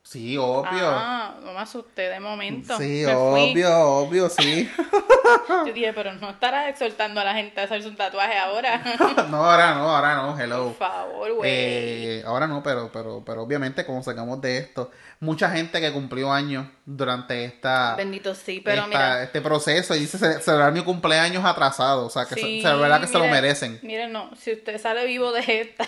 [0.09, 0.69] Sí, obvio.
[0.89, 2.77] Ah, no me asusté de momento.
[2.77, 3.51] sí, Me fui.
[3.51, 4.71] obvio, obvio, sí.
[5.67, 8.81] Yo dije, pero no estarás exhortando a la gente a hacerse un tatuaje ahora.
[9.29, 10.67] no, ahora no, ahora no, hello.
[10.69, 11.51] Por favor, güey.
[11.53, 16.31] Eh, ahora no, pero, pero, pero obviamente como sacamos de esto, mucha gente que cumplió
[16.31, 19.23] años durante esta, Bendito sí, pero esta- mira.
[19.23, 23.01] este proceso y dice ce- celebrar mi cumpleaños atrasado, o sea que sí, se, verdad
[23.01, 23.77] que se lo merecen.
[23.83, 25.85] Mire, no, si usted sale vivo de esta.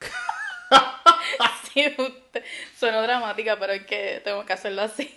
[2.76, 5.12] Suena dramática, pero es que tengo que hacerlo así.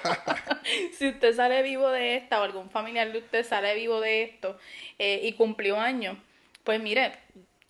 [0.98, 4.58] si usted sale vivo de esta o algún familiar de usted sale vivo de esto
[4.98, 6.18] eh, y cumplió años,
[6.64, 7.12] pues mire,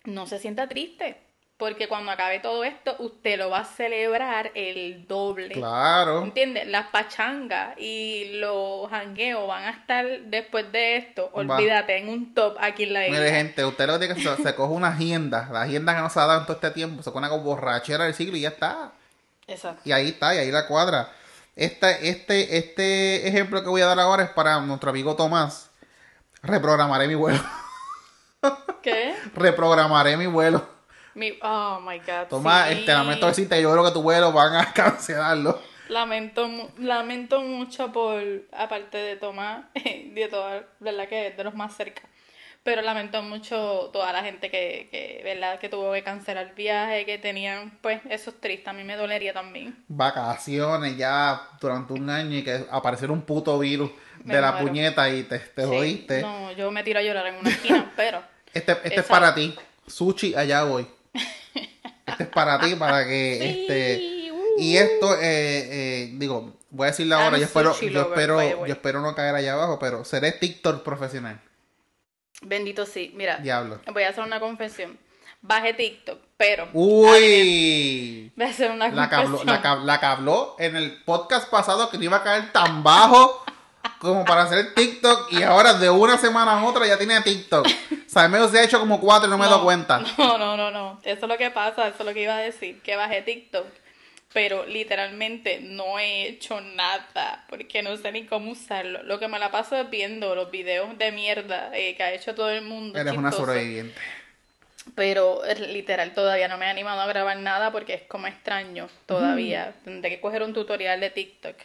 [0.05, 1.26] no se sienta triste.
[1.57, 5.55] Porque cuando acabe todo esto, usted lo va a celebrar el doble.
[5.55, 6.23] Claro.
[6.23, 6.67] ¿Entiendes?
[6.67, 11.31] Las pachangas y los jangueos van a estar después de esto.
[11.33, 11.55] Va.
[11.55, 13.37] Olvídate, en un top aquí en la Mire isla.
[13.37, 16.09] gente, usted lo que tiene que se, se coge una agenda, la agenda que no
[16.11, 18.49] se ha dado en todo este tiempo, se pone con borrachera del siglo y ya
[18.49, 18.91] está.
[19.47, 19.81] Exacto.
[19.83, 21.11] Y ahí está, y ahí la cuadra.
[21.55, 25.71] Este, este, este ejemplo que voy a dar ahora es para nuestro amigo Tomás.
[26.43, 27.39] Reprogramaré mi vuelo.
[28.83, 29.15] ¿Qué?
[29.33, 30.76] Reprogramaré mi vuelo.
[31.17, 32.27] Mi, oh my god.
[32.29, 32.75] Tomás, sí.
[32.79, 35.59] este, lamento decirte, yo creo que tu vuelo van a cancelarlo.
[35.89, 41.75] Lamento, lamento mucho por, aparte de Tomás, de toda, verdad que es de los más
[41.75, 42.03] cerca.
[42.61, 47.05] Pero lamento mucho toda la gente que, que, verdad, que tuvo que cancelar el viaje,
[47.05, 48.69] que tenían, pues, eso es triste.
[48.69, 49.75] A mí me dolería también.
[49.87, 53.89] Vacaciones ya durante un año y que apareciera un puto virus
[54.23, 54.67] Me de la muero.
[54.67, 56.21] puñeta y te, te Sí, jodiste.
[56.21, 58.21] No, yo me tiro a llorar en una esquina, pero.
[58.53, 59.55] Este, este es para ti.
[59.87, 60.85] Sushi, allá voy.
[62.07, 64.31] Este es para ti, para que Sí, este.
[64.31, 64.59] uh.
[64.59, 69.01] Y esto, eh, eh, digo, voy a decirle ahora, yo espero, yo espero, yo espero
[69.01, 71.39] no caer allá abajo, pero seré TikTok profesional.
[72.41, 73.11] Bendito sí.
[73.15, 73.79] Mira, Diablo.
[73.93, 74.97] voy a hacer una confesión.
[75.41, 76.67] Bajé TikTok, pero.
[76.73, 78.31] Uy.
[78.35, 79.45] Voy a hacer una La confesión.
[79.45, 83.43] la, que, la habló en el podcast pasado que no iba a caer tan bajo
[83.99, 87.65] como para hacer TikTok y ahora de una semana a otra ya tiene TikTok.
[87.65, 90.01] O sea, me ha hecho como cuatro y no me he dado cuenta.
[90.17, 90.99] No, no, no, no.
[91.03, 92.81] Eso es lo que pasa, eso es lo que iba a decir.
[92.81, 93.65] Que bajé TikTok
[94.33, 99.01] pero literalmente no he hecho nada porque no sé ni cómo usarlo.
[99.01, 102.35] Lo que me la paso es viendo los videos de mierda eh, que ha hecho
[102.35, 102.99] todo el mundo.
[102.99, 103.99] Eres una sobreviviente.
[104.95, 109.73] Pero literal todavía no me he animado a grabar nada porque es como extraño todavía.
[109.83, 111.55] Tendré que coger un tutorial de TikTok.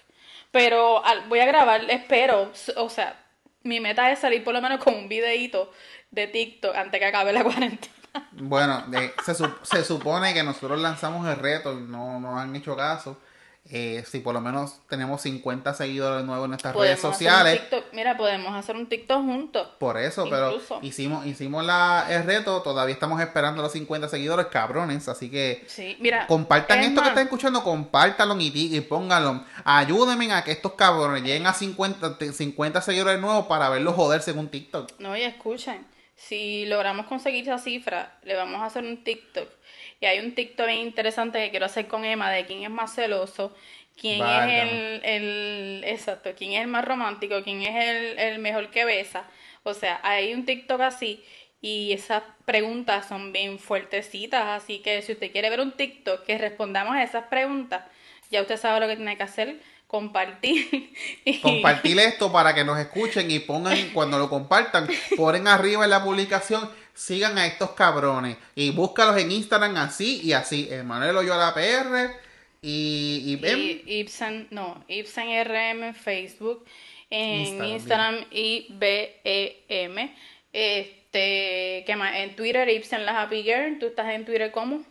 [0.52, 3.18] Pero voy a grabar, espero, o sea,
[3.64, 5.72] mi meta es salir por lo menos con un videíto
[6.10, 7.94] de TikTok antes que acabe la cuarentena.
[8.32, 8.84] Bueno,
[9.24, 13.18] se, se, supone que nosotros lanzamos el reto no nos han hecho caso.
[13.70, 17.62] Eh, si por lo menos tenemos 50 seguidores nuevos en nuestras redes sociales.
[17.92, 19.68] Mira, podemos hacer un TikTok juntos.
[19.78, 25.08] Por eso, pero hicimos hicimos la, el reto, todavía estamos esperando los 50 seguidores, cabrones.
[25.08, 29.44] Así que sí, mira, compartan esto que están escuchando, compártanlo y, y pónganlo.
[29.64, 34.38] Ayúdenme a que estos cabrones lleguen a 50, 50 seguidores nuevos para verlos joderse en
[34.38, 34.90] un TikTok.
[34.98, 35.86] No, y escuchen,
[36.16, 39.48] si logramos conseguir esa cifra, le vamos a hacer un TikTok
[40.02, 42.92] y hay un TikTok bien interesante que quiero hacer con Emma de quién es más
[42.92, 43.54] celoso,
[43.96, 48.70] quién es el, el, exacto, quién es el más romántico, quién es el, el mejor
[48.70, 49.22] que besa.
[49.62, 51.22] O sea, hay un TikTok así
[51.60, 56.36] y esas preguntas son bien fuertecitas, así que si usted quiere ver un TikTok que
[56.36, 57.84] respondamos a esas preguntas,
[58.28, 60.90] ya usted sabe lo que tiene que hacer, compartir.
[61.42, 66.02] Compartir esto para que nos escuchen y pongan, cuando lo compartan, ponen arriba en la
[66.02, 70.68] publicación sigan a estos cabrones y búscalos en Instagram así y así.
[70.70, 72.10] Emanuel Oyola PR
[72.62, 76.64] y, y, Ibsen, no, Ibsen RM en Facebook,
[77.10, 80.10] en Instagram, y BEM.
[80.52, 82.14] Este, ¿qué más?
[82.14, 83.78] En Twitter, Ibsen la Happy Girl.
[83.80, 84.84] ¿Tú estás en Twitter cómo?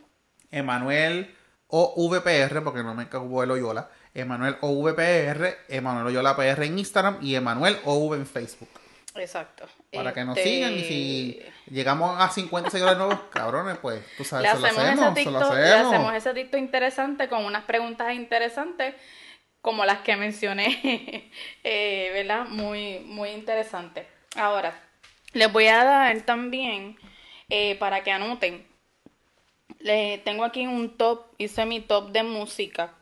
[0.52, 1.34] Emanuel
[1.68, 3.90] OVPR, porque no me cago el Oyola.
[4.14, 8.81] Emanuel OVPR, Emanuel Oyola PR en Instagram y Emanuel OV en Facebook.
[9.16, 9.68] Exacto.
[9.92, 14.24] Para que nos este, sigan y si llegamos a 50 seguidores nuevos, cabrones, pues tú
[14.24, 18.14] sabes, le hacemos, lo hacemos, ese lo Le hacemos ese TikTok interesante con unas preguntas
[18.14, 18.96] interesantes
[19.62, 21.30] como las que mencioné,
[21.64, 22.48] eh, ¿verdad?
[22.48, 24.08] Muy, muy interesante.
[24.36, 24.74] Ahora,
[25.34, 26.98] les voy a dar también,
[27.50, 28.66] eh, para que anoten,
[29.80, 32.94] le tengo aquí un top, hice mi top de música,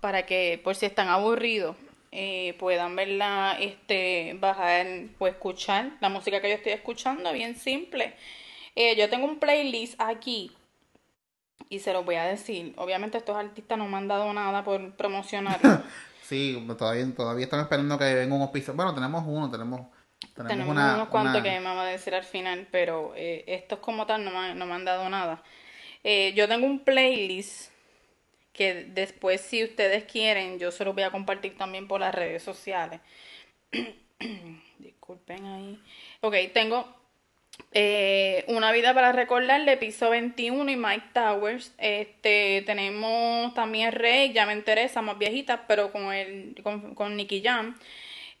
[0.00, 1.76] para que por si están aburridos,
[2.12, 4.86] eh, puedan verla, este, bajar
[5.18, 8.14] o escuchar la música que yo estoy escuchando, bien simple.
[8.74, 10.52] Eh, yo tengo un playlist aquí
[11.68, 12.74] y se los voy a decir.
[12.76, 15.60] Obviamente estos artistas no me han dado nada por promocionar.
[16.22, 18.74] sí, todavía, todavía están esperando que venga un hospicio.
[18.74, 19.80] Bueno, tenemos uno, tenemos...
[20.34, 24.24] Tenemos, unos cuantos que me va a decir al final, pero eh, estos como tal
[24.24, 25.42] no me, no me han dado nada.
[26.02, 27.75] yo tengo un playlist
[28.56, 32.42] que después si ustedes quieren yo se los voy a compartir también por las redes
[32.42, 33.00] sociales.
[34.78, 35.80] Disculpen ahí.
[36.20, 36.96] Ok, tengo
[37.72, 41.74] eh, Una vida para recordar de piso 21 y Mike Towers.
[41.78, 47.42] Este, tenemos también Rey, ya me interesa, más viejita, pero con, el, con, con Nicky
[47.42, 47.76] Jam.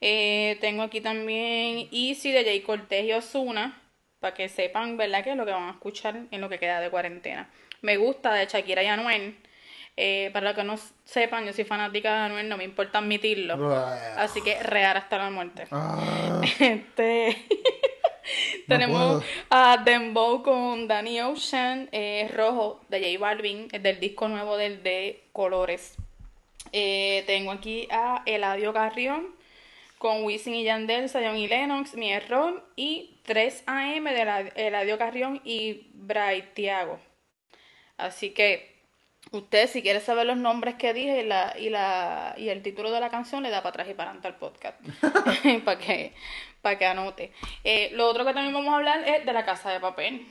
[0.00, 3.80] Eh, tengo aquí también Easy de Jay Cortez y Osuna,
[4.20, 6.80] para que sepan, ¿verdad?, que es lo que van a escuchar en lo que queda
[6.80, 7.50] de cuarentena.
[7.82, 9.36] Me gusta de Shakira y Anuel.
[9.98, 10.74] Eh, para los que no
[11.04, 13.74] sepan, yo soy fanática de Anuel, no me importa admitirlo.
[14.16, 15.66] Así que real hasta la muerte.
[15.70, 16.42] Ah.
[16.60, 17.36] Este.
[18.68, 24.82] Tenemos a Dembow con Danny Ocean, eh, Rojo de J Balvin, del disco nuevo del
[24.82, 25.96] de Colores.
[26.72, 29.34] Eh, tengo aquí a Eladio Carrión
[29.98, 35.40] con Wisin y Yandel, Sayon y Lennox, Mi Error y 3 AM de Eladio Carrión
[35.44, 36.98] y Bright Tiago.
[37.96, 38.75] Así que
[39.36, 42.90] Usted, si quiere saber los nombres que dije y, la, y, la, y el título
[42.90, 44.80] de la canción, le da para atrás y para adelante al podcast.
[45.64, 46.14] para que,
[46.62, 47.32] para que anote.
[47.62, 50.26] Eh, lo otro que también vamos a hablar es de la casa de papel.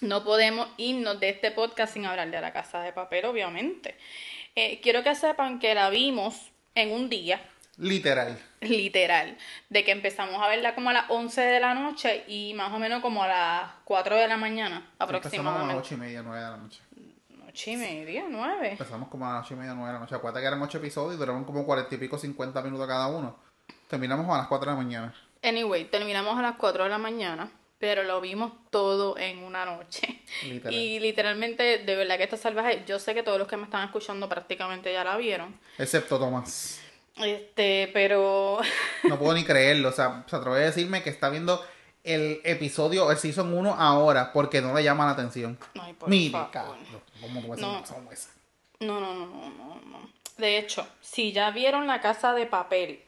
[0.00, 3.96] No podemos irnos de este podcast sin hablar de la casa de papel, obviamente.
[4.54, 7.40] Eh, quiero que sepan que la vimos en un día.
[7.78, 8.38] Literal.
[8.60, 9.38] Literal.
[9.68, 12.78] De que empezamos a verla como a las 11 de la noche y más o
[12.78, 15.36] menos como a las 4 de la mañana aproximadamente.
[15.36, 16.80] Empezamos a las 8 y media, 9 de la noche.
[17.48, 18.70] 8 y media, 9.
[18.72, 20.14] Empezamos como a las 8 y media, 9 de la noche.
[20.14, 23.36] Acuérdate que eran 8 episodios y duraron como 40 y pico, 50 minutos cada uno.
[23.86, 25.14] Terminamos a las 4 de la mañana.
[25.42, 30.22] Anyway, terminamos a las 4 de la mañana, pero lo vimos todo en una noche.
[30.44, 30.74] Literal.
[30.74, 33.84] Y literalmente, de verdad que esta salvaje, yo sé que todos los que me están
[33.84, 35.58] escuchando prácticamente ya la vieron.
[35.78, 36.80] Excepto Tomás.
[37.24, 38.58] Este, pero.
[39.04, 39.88] No puedo ni creerlo.
[39.88, 41.64] O sea, se atreve a decirme que está viendo
[42.04, 45.58] el episodio, el season 1 ahora, porque no le llama la atención.
[45.80, 46.38] Ay, por Mire,
[47.20, 47.56] ¿Cómo no.
[47.56, 47.84] No.
[48.80, 50.10] no, no, no, no, no.
[50.38, 53.02] De hecho, si ya vieron la casa de papel,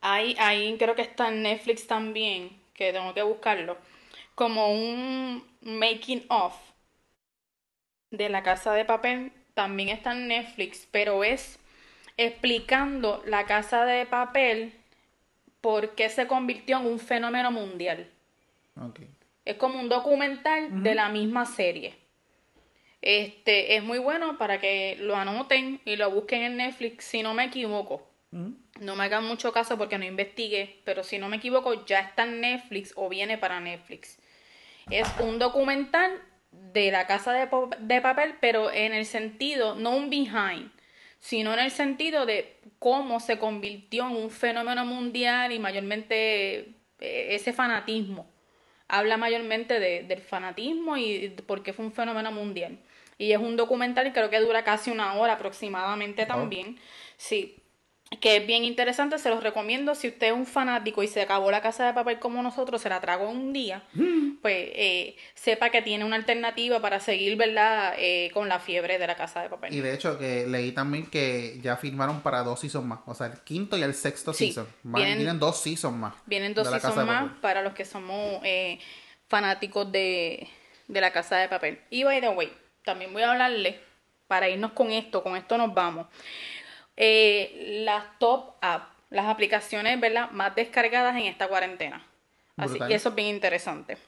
[0.00, 3.78] ahí, ahí creo que está en Netflix también, que tengo que buscarlo,
[4.34, 6.54] como un making of
[8.10, 11.58] de La Casa de Papel también está en Netflix, pero es
[12.16, 14.72] explicando La Casa de Papel
[15.60, 18.08] por qué se convirtió en un fenómeno mundial.
[18.76, 19.08] Okay.
[19.44, 21.94] Es como un documental de la misma serie.
[23.02, 27.34] Este es muy bueno para que lo anoten y lo busquen en Netflix, si no
[27.34, 28.08] me equivoco.
[28.80, 32.24] No me hagan mucho caso porque no investigué, pero si no me equivoco, ya está
[32.24, 34.18] en Netflix o viene para Netflix.
[34.90, 37.48] Es un documental de la casa de,
[37.78, 40.70] de papel, pero en el sentido, no un behind,
[41.24, 46.58] sino en el sentido de cómo se convirtió en un fenómeno mundial y mayormente
[47.00, 48.30] eh, ese fanatismo.
[48.88, 52.78] Habla mayormente de, del fanatismo y por qué fue un fenómeno mundial.
[53.16, 56.78] Y es un documental creo que dura casi una hora aproximadamente también.
[57.16, 57.56] Sí,
[58.20, 59.94] que es bien interesante, se los recomiendo.
[59.94, 62.88] Si usted es un fanático y se acabó la casa de papel como nosotros, se
[62.88, 64.36] la tragó un día, mm.
[64.42, 69.06] pues eh, sepa que tiene una alternativa para seguir, ¿verdad?, eh, con la fiebre de
[69.06, 69.74] la casa de papel.
[69.74, 73.28] Y de hecho, que leí también que ya firmaron para dos seasons más, o sea,
[73.28, 74.66] el quinto y el sexto season.
[74.82, 76.14] vienen, dos seasons más.
[76.26, 78.78] Vienen dos seasons más para los que somos eh,
[79.28, 80.48] fanáticos de,
[80.88, 81.80] de la casa de papel.
[81.90, 82.52] Y by the way,
[82.84, 83.80] también voy a hablarle,
[84.26, 86.06] para irnos con esto, con esto nos vamos
[86.96, 90.30] eh, las top app, las aplicaciones ¿verdad?
[90.30, 92.04] más descargadas en esta cuarentena.
[92.56, 93.98] Así que eso es bien interesante.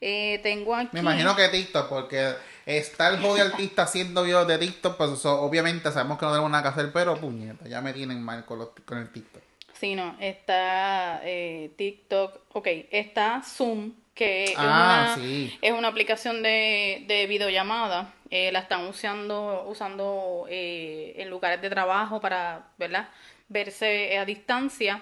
[0.00, 0.90] Eh, tengo aquí...
[0.92, 5.90] Me imagino que TikTok, porque está el jodido artista haciendo videos de TikTok, pues obviamente
[5.90, 8.98] sabemos que no tenemos nada que hacer, pero puñeta, ya me tienen mal con, con
[8.98, 9.42] el TikTok.
[9.72, 16.42] Sí, no, está eh, TikTok, ok, está Zoom, que ah, es, una, es una aplicación
[16.42, 23.08] de, de videollamada eh, la están usando, usando eh, en lugares de trabajo para, ¿verdad?
[23.48, 25.00] Verse a distancia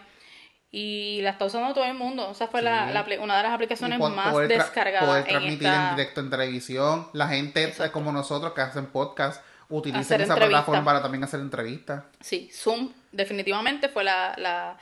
[0.71, 2.29] y la está usando todo el mundo.
[2.29, 5.09] O sea, fue la, una de las aplicaciones más descargadas.
[5.09, 7.09] Poder transmitir en, directo en televisión.
[7.15, 12.05] La gente como nosotros que hacen podcast utilizan esa plataforma para también hacer entrevistas.
[12.21, 14.77] Sí, Zoom definitivamente fue la, la,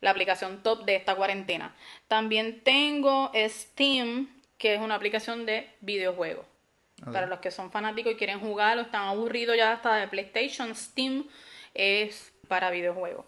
[0.00, 1.74] la aplicación top de esta cuarentena.
[2.06, 6.46] También tengo Steam, que es una aplicación de videojuegos.
[7.12, 10.74] Para los que son fanáticos y quieren jugar o están aburridos ya hasta de PlayStation,
[10.74, 11.26] Steam
[11.72, 13.24] es para videojuegos.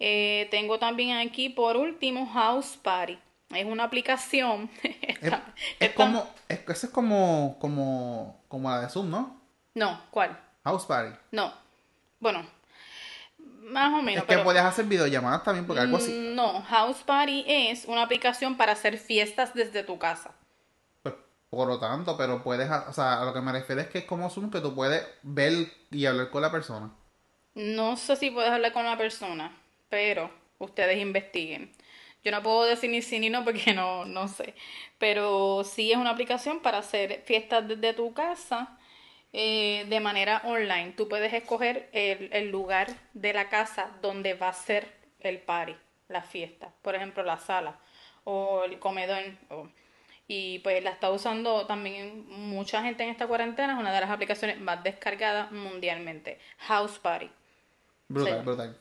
[0.00, 3.18] Eh, tengo también aquí por último House Party.
[3.50, 4.70] Es una aplicación.
[5.78, 9.40] es, como, es, es como, como, como la de Zoom, ¿no?
[9.74, 10.38] No, ¿cuál?
[10.64, 11.14] House Party.
[11.32, 11.52] No.
[12.18, 12.46] Bueno,
[13.62, 14.24] más o menos.
[14.28, 16.32] Es que puedes hacer videollamadas también, porque algo así.
[16.34, 20.32] No, House Party es una aplicación para hacer fiestas desde tu casa
[21.52, 24.04] por lo tanto, pero puedes, o sea, a lo que me refiero es que es
[24.06, 26.90] como Zoom que tú puedes ver y hablar con la persona.
[27.54, 29.54] No sé si puedes hablar con la persona,
[29.90, 31.70] pero ustedes investiguen.
[32.24, 34.54] Yo no puedo decir ni sí ni no porque no, no sé.
[34.96, 38.78] Pero sí es una aplicación para hacer fiestas desde tu casa
[39.32, 40.92] eh, de manera online.
[40.96, 45.74] Tú puedes escoger el, el, lugar de la casa donde va a ser el party,
[46.08, 46.70] la fiesta.
[46.82, 47.78] Por ejemplo, la sala
[48.24, 49.22] o el comedor.
[49.48, 49.68] O,
[50.28, 54.10] y pues la está usando también mucha gente en esta cuarentena, es una de las
[54.10, 56.38] aplicaciones más descargadas mundialmente.
[56.58, 57.30] House Party.
[58.08, 58.78] Brutal, brutal.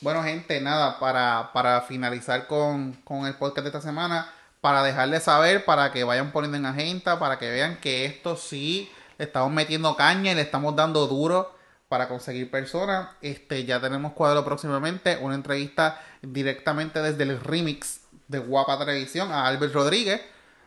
[0.00, 4.30] Bueno, gente, nada, para, para finalizar con, con el podcast de esta semana,
[4.60, 8.90] para dejarles saber, para que vayan poniendo en agenda, para que vean que esto sí
[9.18, 11.54] estamos metiendo caña y le estamos dando duro
[11.88, 13.08] para conseguir personas.
[13.20, 19.46] Este, ya tenemos cuadro próximamente, una entrevista directamente desde el remix de Guapa Televisión a
[19.46, 20.20] Albert Rodríguez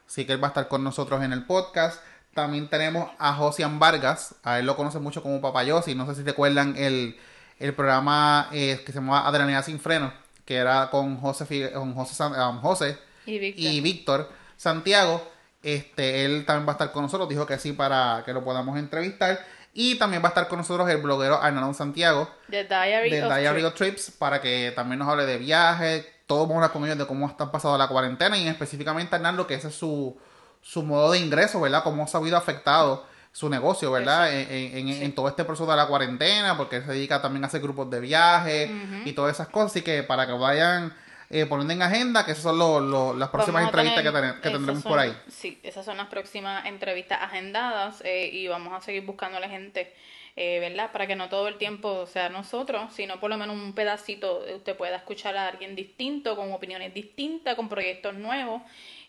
[0.09, 2.01] Así que él va a estar con nosotros en el podcast.
[2.33, 4.33] También tenemos a Josian Vargas.
[4.43, 5.93] A él lo conoce mucho como Papayosi.
[5.93, 7.15] No sé si recuerdan el,
[7.59, 10.11] el programa eh, que se llamaba Adrenalina sin freno.
[10.45, 12.97] Que era con José, con José, um, José
[13.27, 14.31] y, Víctor.
[14.57, 15.21] Santiago.
[15.61, 17.29] Este, él también va a estar con nosotros.
[17.29, 19.39] Dijo que sí para que lo podamos entrevistar.
[19.73, 22.29] Y también va a estar con nosotros el bloguero Arnaldo Santiago.
[22.49, 24.11] The Diary, of, Diary of Trips.
[24.11, 27.27] Para que también nos hable de viajes todos vamos a hablar con ellos de cómo
[27.27, 30.15] están pasando la cuarentena y específicamente Hernando, que ese es su,
[30.61, 31.81] su modo de ingreso, ¿verdad?
[31.83, 34.29] Cómo se ha habido afectado su negocio, ¿verdad?
[34.31, 37.89] En, todo este proceso de la cuarentena, porque él se dedica también a hacer grupos
[37.89, 38.71] de viaje
[39.05, 39.71] y todas esas cosas.
[39.71, 40.93] Así que para que vayan
[41.29, 44.03] eh, poniendo en agenda, que esas son las próximas entrevistas
[44.41, 45.15] que, tendremos por ahí.
[45.27, 49.49] Sí, esas son las próximas entrevistas agendadas eh, y vamos a seguir buscando a la
[49.49, 49.93] gente
[50.41, 50.91] eh, ¿verdad?
[50.93, 54.77] Para que no todo el tiempo sea nosotros, sino por lo menos un pedacito usted
[54.77, 58.61] pueda escuchar a alguien distinto, con opiniones distintas, con proyectos nuevos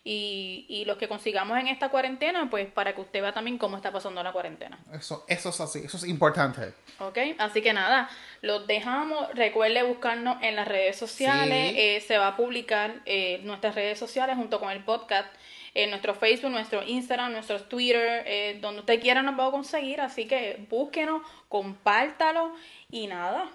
[0.02, 3.76] y, y los que consigamos en esta cuarentena, pues para que usted vea también cómo
[3.76, 4.78] está pasando la cuarentena.
[4.92, 6.72] Eso, eso es así, eso es importante.
[7.00, 8.08] Ok, así que nada,
[8.40, 9.28] los dejamos.
[9.34, 11.70] Recuerde buscarnos en las redes sociales.
[11.72, 11.78] Sí.
[11.78, 15.28] eh, se va a publicar eh, nuestras redes sociales junto con el podcast.
[15.72, 20.00] En nuestro Facebook, nuestro Instagram, nuestro Twitter, eh, donde usted quiera nos va a conseguir.
[20.00, 22.54] Así que búsquenos, compártalo
[22.90, 23.48] y nada.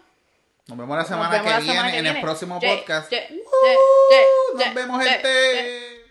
[0.67, 3.11] Nos vemos la semana, vemos que, la viene semana que en el próximo podcast.
[3.11, 3.27] ye-
[4.55, 6.04] Nos vemos, gente.